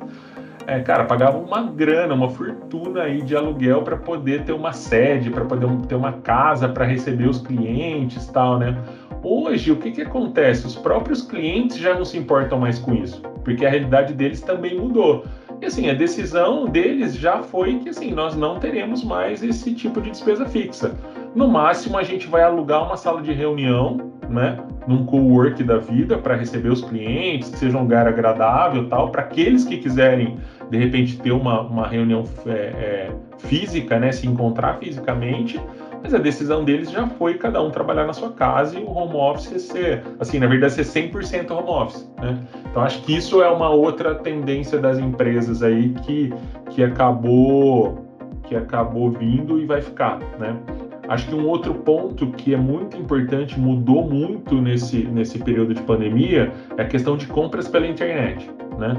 É, 0.68 0.78
cara, 0.80 1.04
pagavam 1.04 1.42
uma 1.42 1.62
grana, 1.62 2.14
uma 2.14 2.28
fortuna 2.28 3.02
aí 3.02 3.22
de 3.22 3.34
aluguel 3.34 3.82
para 3.82 3.96
poder 3.96 4.44
ter 4.44 4.52
uma 4.52 4.72
sede, 4.72 5.30
para 5.30 5.44
poder 5.44 5.68
ter 5.88 5.96
uma 5.96 6.12
casa 6.12 6.68
para 6.68 6.84
receber 6.84 7.28
os 7.28 7.40
clientes, 7.40 8.28
tal, 8.28 8.58
né? 8.58 8.76
Hoje, 9.20 9.72
o 9.72 9.76
que, 9.76 9.90
que 9.90 10.02
acontece? 10.02 10.64
Os 10.64 10.76
próprios 10.76 11.22
clientes 11.22 11.76
já 11.76 11.92
não 11.92 12.04
se 12.04 12.16
importam 12.16 12.60
mais 12.60 12.78
com 12.78 12.94
isso, 12.94 13.20
porque 13.44 13.66
a 13.66 13.70
realidade 13.70 14.14
deles 14.14 14.40
também 14.40 14.78
mudou. 14.78 15.24
E 15.60 15.66
assim, 15.66 15.90
a 15.90 15.94
decisão 15.94 16.66
deles 16.66 17.14
já 17.14 17.42
foi 17.42 17.78
que 17.80 17.90
assim, 17.90 18.12
nós 18.12 18.34
não 18.34 18.58
teremos 18.58 19.04
mais 19.04 19.42
esse 19.42 19.74
tipo 19.74 20.00
de 20.00 20.10
despesa 20.10 20.46
fixa. 20.46 20.94
No 21.34 21.46
máximo, 21.48 21.98
a 21.98 22.02
gente 22.02 22.26
vai 22.26 22.42
alugar 22.42 22.84
uma 22.84 22.96
sala 22.96 23.20
de 23.20 23.32
reunião, 23.32 24.10
né, 24.28 24.58
num 24.86 25.04
co-work 25.04 25.62
da 25.62 25.76
vida 25.76 26.16
para 26.16 26.34
receber 26.34 26.70
os 26.70 26.82
clientes, 26.82 27.50
que 27.50 27.58
seja 27.58 27.76
um 27.76 27.82
lugar 27.82 28.06
agradável, 28.06 28.88
tal, 28.88 29.10
para 29.10 29.22
aqueles 29.22 29.64
que 29.64 29.76
quiserem 29.76 30.38
de 30.70 30.78
repente 30.78 31.18
ter 31.18 31.32
uma, 31.32 31.60
uma 31.60 31.86
reunião 31.86 32.24
é, 32.46 32.50
é, 32.50 33.12
física, 33.38 33.98
né, 33.98 34.12
se 34.12 34.26
encontrar 34.26 34.78
fisicamente 34.78 35.60
mas 36.02 36.14
a 36.14 36.18
decisão 36.18 36.64
deles 36.64 36.90
já 36.90 37.06
foi 37.06 37.34
cada 37.34 37.62
um 37.62 37.70
trabalhar 37.70 38.06
na 38.06 38.12
sua 38.12 38.30
casa 38.30 38.78
e 38.78 38.82
o 38.82 38.90
home 38.90 39.14
office 39.14 39.62
ser, 39.62 40.02
assim, 40.18 40.38
na 40.38 40.46
verdade, 40.46 40.72
ser 40.72 41.10
100% 41.10 41.50
home 41.50 41.68
office, 41.68 42.10
né? 42.20 42.38
Então, 42.70 42.82
acho 42.82 43.02
que 43.02 43.14
isso 43.14 43.42
é 43.42 43.48
uma 43.48 43.70
outra 43.70 44.14
tendência 44.14 44.78
das 44.78 44.98
empresas 44.98 45.62
aí 45.62 45.90
que, 46.04 46.32
que 46.70 46.82
acabou 46.82 48.06
que 48.44 48.56
acabou 48.56 49.10
vindo 49.12 49.60
e 49.60 49.64
vai 49.64 49.80
ficar, 49.80 50.18
né? 50.38 50.56
Acho 51.08 51.26
que 51.26 51.34
um 51.34 51.46
outro 51.46 51.74
ponto 51.74 52.28
que 52.28 52.54
é 52.54 52.56
muito 52.56 52.96
importante, 52.96 53.58
mudou 53.58 54.02
muito 54.04 54.60
nesse, 54.60 55.04
nesse 55.04 55.38
período 55.38 55.74
de 55.74 55.82
pandemia, 55.82 56.52
é 56.76 56.82
a 56.82 56.84
questão 56.84 57.16
de 57.16 57.26
compras 57.26 57.68
pela 57.68 57.86
internet, 57.86 58.50
né? 58.78 58.94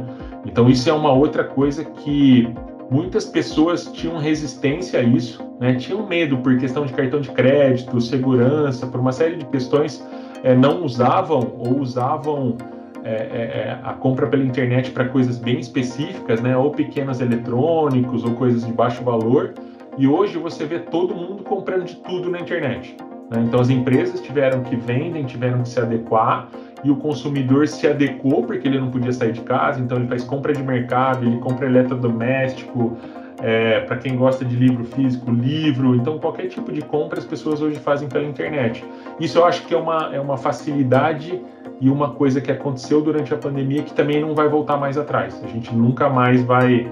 Então, 0.45 0.69
isso 0.69 0.89
é 0.89 0.93
uma 0.93 1.11
outra 1.11 1.43
coisa 1.43 1.83
que 1.83 2.53
muitas 2.91 3.23
pessoas 3.23 3.85
tinham 3.85 4.17
resistência 4.17 4.99
a 4.99 5.03
isso, 5.03 5.41
né? 5.61 5.75
tinham 5.75 6.05
medo 6.05 6.37
por 6.39 6.57
questão 6.57 6.85
de 6.85 6.91
cartão 6.91 7.21
de 7.21 7.31
crédito, 7.31 8.01
segurança, 8.01 8.85
por 8.85 8.99
uma 8.99 9.13
série 9.13 9.37
de 9.37 9.45
questões, 9.45 10.05
é, 10.43 10.53
não 10.53 10.83
usavam 10.83 11.53
ou 11.57 11.79
usavam 11.79 12.57
é, 13.05 13.13
é, 13.13 13.79
a 13.81 13.93
compra 13.93 14.27
pela 14.27 14.43
internet 14.43 14.91
para 14.91 15.05
coisas 15.05 15.37
bem 15.37 15.57
específicas, 15.57 16.41
né? 16.41 16.57
ou 16.57 16.69
pequenos 16.69 17.21
eletrônicos, 17.21 18.25
ou 18.25 18.31
coisas 18.33 18.65
de 18.65 18.73
baixo 18.73 19.01
valor, 19.05 19.53
e 19.97 20.05
hoje 20.05 20.37
você 20.37 20.65
vê 20.65 20.79
todo 20.79 21.15
mundo 21.15 21.43
comprando 21.43 21.85
de 21.85 21.95
tudo 21.95 22.29
na 22.29 22.41
internet. 22.41 22.97
Né? 23.29 23.41
Então 23.47 23.61
as 23.61 23.69
empresas 23.69 24.19
tiveram 24.19 24.63
que 24.63 24.75
vendem, 24.75 25.23
tiveram 25.23 25.63
que 25.63 25.69
se 25.69 25.79
adequar, 25.79 26.49
e 26.83 26.91
o 26.91 26.95
consumidor 26.95 27.67
se 27.67 27.87
adequou 27.87 28.43
porque 28.43 28.67
ele 28.67 28.79
não 28.79 28.89
podia 28.89 29.11
sair 29.11 29.31
de 29.31 29.41
casa, 29.41 29.79
então 29.79 29.97
ele 29.97 30.07
faz 30.07 30.23
compra 30.23 30.53
de 30.53 30.63
mercado, 30.63 31.25
ele 31.25 31.37
compra 31.37 31.67
eletrodoméstico, 31.67 32.97
é, 33.41 33.79
para 33.81 33.97
quem 33.97 34.15
gosta 34.15 34.45
de 34.45 34.55
livro 34.55 34.83
físico, 34.85 35.31
livro. 35.31 35.95
Então, 35.95 36.19
qualquer 36.19 36.47
tipo 36.47 36.71
de 36.71 36.81
compra 36.81 37.19
as 37.19 37.25
pessoas 37.25 37.61
hoje 37.61 37.79
fazem 37.79 38.07
pela 38.07 38.25
internet. 38.25 38.83
Isso 39.19 39.39
eu 39.39 39.45
acho 39.45 39.65
que 39.65 39.73
é 39.73 39.77
uma, 39.77 40.13
é 40.13 40.19
uma 40.19 40.37
facilidade 40.37 41.41
e 41.79 41.89
uma 41.89 42.11
coisa 42.11 42.39
que 42.39 42.51
aconteceu 42.51 43.01
durante 43.01 43.33
a 43.33 43.37
pandemia 43.37 43.81
que 43.81 43.93
também 43.93 44.21
não 44.21 44.35
vai 44.35 44.47
voltar 44.47 44.77
mais 44.77 44.97
atrás. 44.97 45.41
A 45.43 45.47
gente 45.47 45.73
nunca 45.73 46.07
mais 46.07 46.43
vai, 46.43 46.87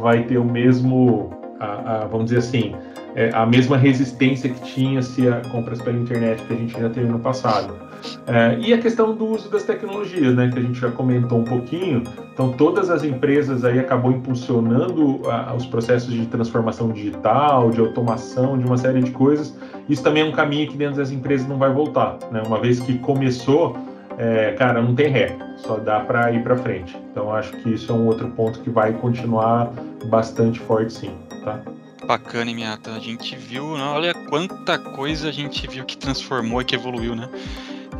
vai 0.00 0.22
ter 0.22 0.38
o 0.38 0.44
mesmo, 0.44 1.30
a, 1.60 2.02
a, 2.02 2.06
vamos 2.06 2.26
dizer 2.26 2.38
assim, 2.38 2.74
é, 3.14 3.30
a 3.32 3.44
mesma 3.44 3.76
resistência 3.76 4.48
que 4.48 4.60
tinha 4.62 5.02
se 5.02 5.28
a 5.28 5.40
compras 5.50 5.80
pela 5.80 5.98
internet 5.98 6.42
que 6.44 6.52
a 6.52 6.56
gente 6.56 6.78
já 6.78 6.88
teve 6.88 7.08
no 7.08 7.18
passado. 7.18 7.88
É, 8.26 8.56
e 8.60 8.72
a 8.72 8.78
questão 8.78 9.14
do 9.14 9.26
uso 9.26 9.50
das 9.50 9.64
tecnologias, 9.64 10.34
né, 10.34 10.50
que 10.52 10.58
a 10.58 10.62
gente 10.62 10.78
já 10.78 10.90
comentou 10.90 11.38
um 11.38 11.44
pouquinho. 11.44 12.02
Então, 12.32 12.52
todas 12.52 12.90
as 12.90 13.02
empresas 13.02 13.64
aí 13.64 13.78
acabou 13.78 14.12
impulsionando 14.12 15.20
a, 15.28 15.54
os 15.54 15.66
processos 15.66 16.12
de 16.12 16.26
transformação 16.26 16.92
digital, 16.92 17.70
de 17.70 17.80
automação, 17.80 18.56
de 18.56 18.64
uma 18.64 18.76
série 18.76 19.02
de 19.02 19.10
coisas. 19.10 19.56
Isso 19.88 20.02
também 20.02 20.22
é 20.22 20.26
um 20.26 20.32
caminho 20.32 20.68
que 20.68 20.76
dentro 20.76 20.96
das 20.96 21.10
empresas 21.10 21.48
não 21.48 21.58
vai 21.58 21.72
voltar, 21.72 22.18
né? 22.30 22.42
Uma 22.46 22.60
vez 22.60 22.78
que 22.78 22.98
começou, 22.98 23.76
é, 24.18 24.52
cara, 24.58 24.82
não 24.82 24.94
tem 24.94 25.08
ré, 25.08 25.36
só 25.56 25.76
dá 25.76 26.00
para 26.00 26.32
ir 26.32 26.42
para 26.42 26.56
frente. 26.56 26.96
Então, 27.10 27.32
acho 27.32 27.52
que 27.58 27.70
isso 27.70 27.92
é 27.92 27.94
um 27.94 28.06
outro 28.06 28.28
ponto 28.30 28.60
que 28.60 28.68
vai 28.68 28.92
continuar 28.92 29.72
bastante 30.06 30.58
forte, 30.58 30.92
sim, 30.92 31.16
tá? 31.44 31.60
Bacana, 32.04 32.52
Miata. 32.52 32.92
A 32.92 32.98
gente 32.98 33.36
viu, 33.36 33.76
né? 33.76 33.84
olha 33.84 34.14
quanta 34.28 34.78
coisa 34.78 35.28
a 35.28 35.32
gente 35.32 35.66
viu 35.68 35.84
que 35.84 35.96
transformou 35.96 36.60
e 36.60 36.64
que 36.64 36.74
evoluiu, 36.74 37.14
né? 37.14 37.28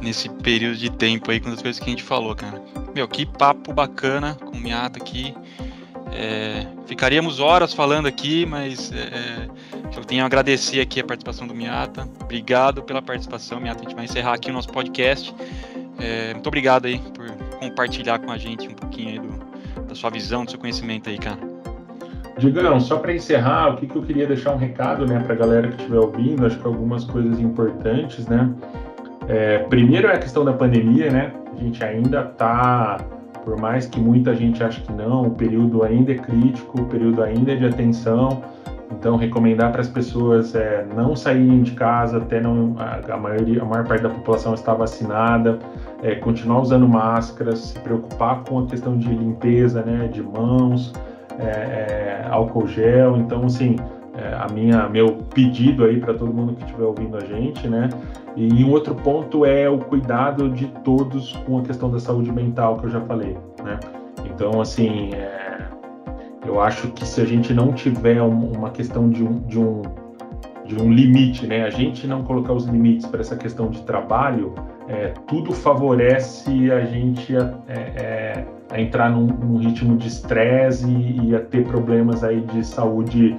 Nesse 0.00 0.28
período 0.28 0.76
de 0.76 0.90
tempo 0.90 1.30
aí, 1.30 1.38
com 1.38 1.50
as 1.50 1.62
coisas 1.62 1.78
que 1.78 1.86
a 1.86 1.90
gente 1.90 2.02
falou, 2.02 2.34
cara. 2.34 2.62
Meu, 2.94 3.06
que 3.06 3.24
papo 3.24 3.72
bacana 3.72 4.34
com 4.34 4.56
o 4.56 4.60
Miata 4.60 4.98
aqui. 4.98 5.34
É, 6.10 6.66
ficaríamos 6.86 7.38
horas 7.38 7.74
falando 7.74 8.06
aqui, 8.06 8.46
mas 8.46 8.90
é, 8.92 9.46
eu 9.94 10.04
tenho 10.04 10.22
a 10.22 10.26
agradecer 10.26 10.80
aqui 10.80 11.00
a 11.00 11.04
participação 11.04 11.46
do 11.46 11.54
Miata. 11.54 12.08
Obrigado 12.20 12.82
pela 12.82 13.02
participação, 13.02 13.60
Miata. 13.60 13.80
A 13.80 13.82
gente 13.82 13.94
vai 13.94 14.04
encerrar 14.04 14.32
aqui 14.32 14.50
o 14.50 14.54
nosso 14.54 14.68
podcast. 14.68 15.34
É, 15.98 16.32
muito 16.34 16.46
obrigado 16.46 16.86
aí 16.86 16.98
por 16.98 17.28
compartilhar 17.58 18.18
com 18.18 18.30
a 18.30 18.38
gente 18.38 18.68
um 18.68 18.74
pouquinho 18.74 19.08
aí 19.10 19.18
do, 19.18 19.84
da 19.86 19.94
sua 19.94 20.10
visão, 20.10 20.44
do 20.44 20.50
seu 20.50 20.60
conhecimento 20.60 21.08
aí, 21.08 21.18
cara. 21.18 21.38
Digão, 22.38 22.78
só 22.78 22.98
para 22.98 23.12
encerrar, 23.12 23.74
o 23.74 23.76
que, 23.76 23.86
que 23.88 23.96
eu 23.96 24.02
queria 24.02 24.26
deixar 24.26 24.54
um 24.54 24.56
recado 24.56 25.04
né, 25.04 25.18
para 25.18 25.34
a 25.34 25.36
galera 25.36 25.68
que 25.68 25.76
estiver 25.76 25.98
ouvindo, 25.98 26.46
acho 26.46 26.56
que 26.58 26.66
algumas 26.66 27.04
coisas 27.04 27.40
importantes, 27.40 28.28
né? 28.28 28.48
É, 29.26 29.58
primeiro 29.58 30.06
é 30.06 30.14
a 30.14 30.18
questão 30.18 30.44
da 30.44 30.52
pandemia, 30.52 31.10
né? 31.10 31.32
A 31.52 31.60
gente 31.60 31.82
ainda 31.82 32.22
está, 32.22 32.98
por 33.44 33.60
mais 33.60 33.86
que 33.86 33.98
muita 33.98 34.34
gente 34.36 34.62
ache 34.62 34.80
que 34.80 34.92
não, 34.92 35.22
o 35.22 35.30
período 35.32 35.82
ainda 35.82 36.12
é 36.12 36.14
crítico, 36.14 36.80
o 36.80 36.84
período 36.86 37.22
ainda 37.22 37.52
é 37.52 37.56
de 37.56 37.66
atenção. 37.66 38.42
Então, 38.90 39.16
recomendar 39.16 39.70
para 39.70 39.80
as 39.80 39.88
pessoas 39.88 40.54
é, 40.54 40.86
não 40.96 41.14
saírem 41.14 41.62
de 41.62 41.72
casa 41.72 42.18
até 42.18 42.40
não, 42.40 42.74
a, 42.78 43.14
a, 43.14 43.16
maioria, 43.16 43.62
a 43.62 43.64
maior 43.64 43.86
parte 43.86 44.02
da 44.02 44.08
população 44.08 44.54
está 44.54 44.72
vacinada, 44.74 45.58
é, 46.02 46.14
continuar 46.14 46.62
usando 46.62 46.88
máscaras, 46.88 47.58
se 47.58 47.78
preocupar 47.80 48.42
com 48.44 48.60
a 48.60 48.66
questão 48.66 48.96
de 48.96 49.08
limpeza, 49.08 49.82
né, 49.82 50.08
de 50.08 50.22
mãos, 50.22 50.92
é, 51.38 51.44
é, 51.44 52.26
álcool 52.30 52.66
gel. 52.66 53.16
Então, 53.18 53.44
assim, 53.44 53.76
é, 54.18 54.34
a 54.34 54.48
minha 54.52 54.88
meu 54.88 55.18
pedido 55.32 55.84
aí 55.84 56.00
para 56.00 56.12
todo 56.12 56.32
mundo 56.32 56.54
que 56.54 56.64
estiver 56.64 56.84
ouvindo 56.84 57.16
a 57.16 57.20
gente, 57.20 57.68
né? 57.68 57.88
E 58.34 58.64
um 58.64 58.70
outro 58.70 58.94
ponto 58.94 59.44
é 59.44 59.68
o 59.68 59.78
cuidado 59.78 60.48
de 60.48 60.66
todos 60.82 61.32
com 61.46 61.58
a 61.58 61.62
questão 61.62 61.90
da 61.90 62.00
saúde 62.00 62.32
mental 62.32 62.78
que 62.78 62.86
eu 62.86 62.90
já 62.90 63.00
falei, 63.00 63.36
né? 63.62 63.78
Então, 64.24 64.60
assim, 64.60 65.10
é, 65.14 65.37
eu 66.46 66.60
acho 66.60 66.88
que 66.88 67.06
se 67.06 67.20
a 67.20 67.24
gente 67.24 67.52
não 67.52 67.72
tiver 67.72 68.22
um, 68.22 68.52
uma 68.52 68.70
questão 68.70 69.08
de 69.08 69.22
um, 69.22 69.40
de 69.40 69.58
um 69.58 69.82
de 70.68 70.80
um 70.80 70.92
limite, 70.92 71.46
né? 71.46 71.64
A 71.64 71.70
gente 71.70 72.06
não 72.06 72.22
colocar 72.22 72.52
os 72.52 72.66
limites 72.66 73.06
para 73.06 73.20
essa 73.20 73.34
questão 73.34 73.70
de 73.70 73.80
trabalho, 73.82 74.54
é, 74.86 75.14
tudo 75.26 75.52
favorece 75.52 76.70
a 76.70 76.84
gente 76.84 77.34
a, 77.34 77.54
é, 77.66 77.72
é 77.74 78.44
a 78.70 78.78
entrar 78.78 79.10
num, 79.10 79.26
num, 79.26 79.56
ritmo 79.56 79.96
de 79.96 80.08
estresse 80.08 80.86
e, 80.86 81.30
e, 81.30 81.34
a 81.34 81.40
ter 81.40 81.64
problemas 81.64 82.22
aí 82.22 82.42
de 82.42 82.64
saúde 82.64 83.34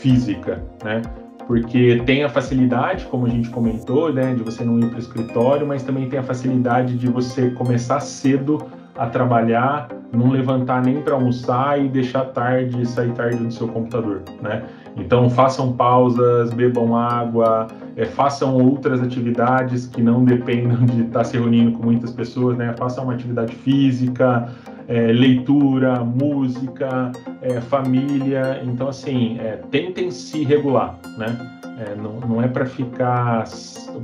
física, 0.00 0.62
né? 0.84 1.00
Porque 1.46 2.02
tem 2.04 2.24
a 2.24 2.28
facilidade, 2.28 3.06
como 3.06 3.24
a 3.24 3.28
gente 3.30 3.48
comentou, 3.48 4.12
né, 4.12 4.34
de 4.34 4.42
você 4.42 4.64
não 4.64 4.78
ir 4.78 4.86
para 4.86 4.96
o 4.96 4.98
escritório, 4.98 5.66
mas 5.66 5.82
também 5.82 6.08
tem 6.08 6.18
a 6.18 6.22
facilidade 6.22 6.98
de 6.98 7.08
você 7.08 7.50
começar 7.50 8.00
cedo 8.00 8.58
a 8.98 9.06
trabalhar, 9.06 9.88
não 10.12 10.30
levantar 10.30 10.82
nem 10.82 11.00
para 11.00 11.14
almoçar 11.14 11.82
e 11.82 11.88
deixar 11.88 12.24
tarde, 12.26 12.86
sair 12.86 13.12
tarde 13.12 13.36
do 13.36 13.52
seu 13.52 13.68
computador, 13.68 14.22
né? 14.40 14.62
Então 14.96 15.28
façam 15.28 15.72
pausas, 15.72 16.52
bebam 16.52 16.96
água, 16.96 17.66
é, 17.96 18.06
façam 18.06 18.56
outras 18.56 19.02
atividades 19.02 19.86
que 19.86 20.00
não 20.00 20.24
dependam 20.24 20.84
de 20.86 21.02
estar 21.02 21.24
se 21.24 21.36
reunindo 21.36 21.72
com 21.72 21.84
muitas 21.84 22.12
pessoas, 22.12 22.56
né? 22.56 22.74
Façam 22.78 23.04
uma 23.04 23.12
atividade 23.12 23.54
física, 23.54 24.48
é, 24.88 25.12
leitura, 25.12 26.02
música, 26.02 27.12
é, 27.42 27.60
família. 27.60 28.62
Então 28.64 28.88
assim, 28.88 29.38
é, 29.38 29.60
tentem 29.70 30.10
se 30.10 30.42
regular, 30.44 30.98
né? 31.18 31.36
É, 31.78 31.94
não, 31.94 32.20
não 32.20 32.42
é 32.42 32.48
para 32.48 32.64
ficar. 32.64 33.44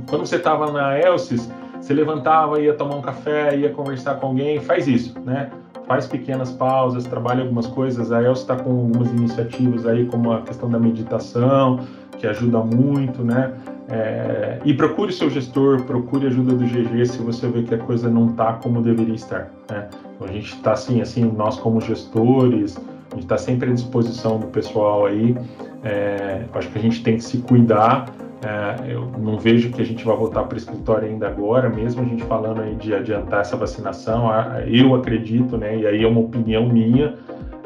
Quando 0.07 0.27
você 0.27 0.35
estava 0.35 0.71
na 0.71 0.99
Elsis, 0.99 1.49
você 1.83 1.93
levantava, 1.93 2.61
ia 2.61 2.73
tomar 2.73 2.95
um 2.95 3.01
café, 3.01 3.57
ia 3.57 3.69
conversar 3.69 4.15
com 4.15 4.27
alguém, 4.27 4.57
faz 4.61 4.87
isso, 4.87 5.19
né? 5.19 5.51
Faz 5.85 6.07
pequenas 6.07 6.49
pausas, 6.49 7.03
trabalha 7.03 7.41
algumas 7.41 7.67
coisas. 7.67 8.09
A 8.09 8.23
Elsa 8.23 8.41
está 8.41 8.55
com 8.55 8.69
algumas 8.69 9.11
iniciativas 9.11 9.85
aí, 9.85 10.05
como 10.05 10.31
a 10.31 10.41
questão 10.43 10.69
da 10.69 10.79
meditação, 10.79 11.81
que 12.17 12.25
ajuda 12.25 12.59
muito, 12.59 13.21
né? 13.21 13.53
É, 13.89 14.59
e 14.63 14.73
procure 14.73 15.11
seu 15.11 15.29
gestor, 15.29 15.83
procure 15.83 16.27
ajuda 16.27 16.53
do 16.53 16.63
GG 16.63 17.05
se 17.05 17.17
você 17.17 17.49
vê 17.49 17.63
que 17.63 17.75
a 17.75 17.77
coisa 17.77 18.09
não 18.09 18.27
está 18.27 18.53
como 18.53 18.81
deveria 18.81 19.15
estar. 19.15 19.51
Né? 19.69 19.89
Então, 20.15 20.27
a 20.29 20.31
gente 20.31 20.55
está 20.55 20.71
assim, 20.71 21.01
assim, 21.01 21.29
nós 21.35 21.59
como 21.59 21.81
gestores, 21.81 22.77
a 23.11 23.15
gente 23.15 23.25
está 23.25 23.37
sempre 23.37 23.69
à 23.69 23.73
disposição 23.73 24.39
do 24.39 24.47
pessoal 24.47 25.05
aí. 25.05 25.35
É, 25.83 26.45
acho 26.53 26.69
que 26.69 26.79
a 26.79 26.81
gente 26.81 27.03
tem 27.03 27.17
que 27.17 27.23
se 27.25 27.39
cuidar 27.39 28.05
é, 28.43 28.93
eu 28.93 29.05
não 29.17 29.37
vejo 29.37 29.71
que 29.71 29.81
a 29.81 29.85
gente 29.85 30.03
vai 30.03 30.15
voltar 30.15 30.43
para 30.43 30.55
o 30.55 30.57
escritório 30.57 31.07
ainda 31.07 31.27
agora, 31.27 31.69
mesmo 31.69 32.01
a 32.01 32.05
gente 32.05 32.23
falando 32.23 32.61
aí 32.61 32.75
de 32.75 32.93
adiantar 32.93 33.41
essa 33.41 33.55
vacinação. 33.55 34.29
Eu 34.67 34.93
acredito, 34.95 35.57
né, 35.57 35.77
e 35.77 35.87
aí 35.87 36.03
é 36.03 36.07
uma 36.07 36.19
opinião 36.19 36.67
minha, 36.67 37.15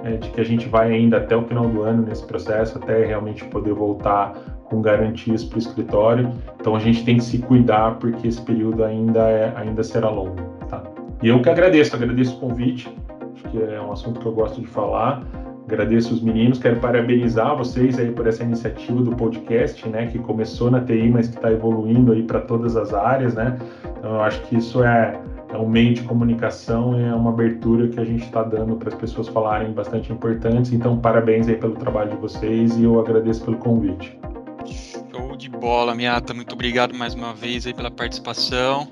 é, 0.03 0.17
de 0.17 0.29
que 0.29 0.39
a 0.39 0.43
gente 0.43 0.67
vai 0.67 0.91
ainda 0.93 1.17
até 1.17 1.35
o 1.35 1.43
final 1.43 1.67
do 1.67 1.81
ano 1.81 2.03
nesse 2.03 2.25
processo, 2.25 2.77
até 2.77 3.05
realmente 3.05 3.43
poder 3.45 3.73
voltar 3.73 4.33
com 4.65 4.81
garantias 4.81 5.43
para 5.43 5.55
o 5.55 5.59
escritório. 5.59 6.31
Então 6.59 6.75
a 6.75 6.79
gente 6.79 7.03
tem 7.03 7.17
que 7.17 7.23
se 7.23 7.39
cuidar 7.39 7.95
porque 7.95 8.27
esse 8.27 8.41
período 8.41 8.83
ainda, 8.83 9.27
é, 9.29 9.53
ainda 9.55 9.83
será 9.83 10.09
longo. 10.09 10.35
Tá? 10.69 10.83
E 11.23 11.29
eu 11.29 11.41
que 11.41 11.49
agradeço, 11.49 11.95
agradeço 11.95 12.35
o 12.37 12.39
convite, 12.39 12.93
acho 13.33 13.43
que 13.45 13.61
é 13.61 13.81
um 13.81 13.91
assunto 13.91 14.19
que 14.19 14.25
eu 14.25 14.33
gosto 14.33 14.61
de 14.61 14.67
falar. 14.67 15.23
Agradeço 15.67 16.13
os 16.13 16.21
meninos, 16.21 16.59
quero 16.59 16.79
parabenizar 16.79 17.57
vocês 17.57 17.99
aí 17.99 18.09
por 18.09 18.25
essa 18.25 18.41
iniciativa 18.41 19.01
do 19.01 19.13
podcast, 19.13 19.85
né, 19.89 20.07
que 20.07 20.17
começou 20.17 20.71
na 20.71 20.79
TI, 20.79 21.09
mas 21.09 21.27
que 21.27 21.35
está 21.35 21.51
evoluindo 21.51 22.13
aí 22.13 22.23
para 22.23 22.39
todas 22.39 22.77
as 22.77 22.93
áreas, 22.93 23.33
né. 23.33 23.59
Então, 23.97 24.11
eu 24.11 24.21
acho 24.21 24.41
que 24.43 24.55
isso 24.55 24.81
é, 24.81 25.19
é 25.49 25.57
um 25.57 25.67
meio 25.67 25.93
de 25.93 26.03
comunicação, 26.03 26.97
é 26.97 27.13
uma 27.13 27.31
abertura 27.31 27.89
que 27.89 27.99
a 27.99 28.05
gente 28.05 28.23
está 28.23 28.43
dando 28.43 28.77
para 28.77 28.87
as 28.87 28.95
pessoas 28.95 29.27
falarem 29.27 29.73
bastante 29.73 30.09
importantes. 30.13 30.71
Então, 30.71 30.97
parabéns 30.97 31.49
aí 31.49 31.57
pelo 31.57 31.75
trabalho 31.75 32.11
de 32.11 32.17
vocês 32.17 32.77
e 32.77 32.85
eu 32.85 32.97
agradeço 32.97 33.43
pelo 33.43 33.57
convite. 33.57 34.17
Show 34.65 35.35
de 35.35 35.49
bola, 35.49 35.93
Miata. 35.93 36.33
Muito 36.33 36.53
obrigado 36.53 36.93
mais 36.95 37.13
uma 37.13 37.33
vez 37.33 37.67
aí 37.67 37.73
pela 37.73 37.91
participação. 37.91 38.87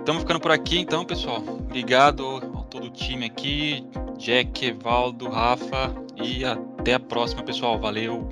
Estamos 0.00 0.22
ficando 0.22 0.40
por 0.40 0.50
aqui, 0.50 0.80
então, 0.80 1.04
pessoal. 1.04 1.40
Obrigado 1.60 2.53
todo 2.74 2.86
o 2.86 2.90
time 2.90 3.26
aqui. 3.26 3.86
Jack, 4.18 4.66
Evaldo, 4.66 5.28
Rafa 5.28 5.94
e 6.16 6.44
até 6.44 6.94
a 6.94 7.00
próxima, 7.00 7.42
pessoal. 7.44 7.78
Valeu. 7.78 8.28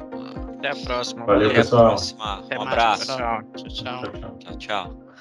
Até 0.59 0.71
a 0.71 0.77
próxima. 0.85 1.25
Valeu, 1.25 1.47
Até 1.49 1.57
pessoal. 1.59 1.85
a 1.85 1.89
próxima. 1.89 2.43
Um 2.59 2.63
abraço. 2.63 3.17
Tchau, 3.17 3.43
tchau. 3.69 4.03
Tchau, 4.39 4.59
tchau. 4.59 5.12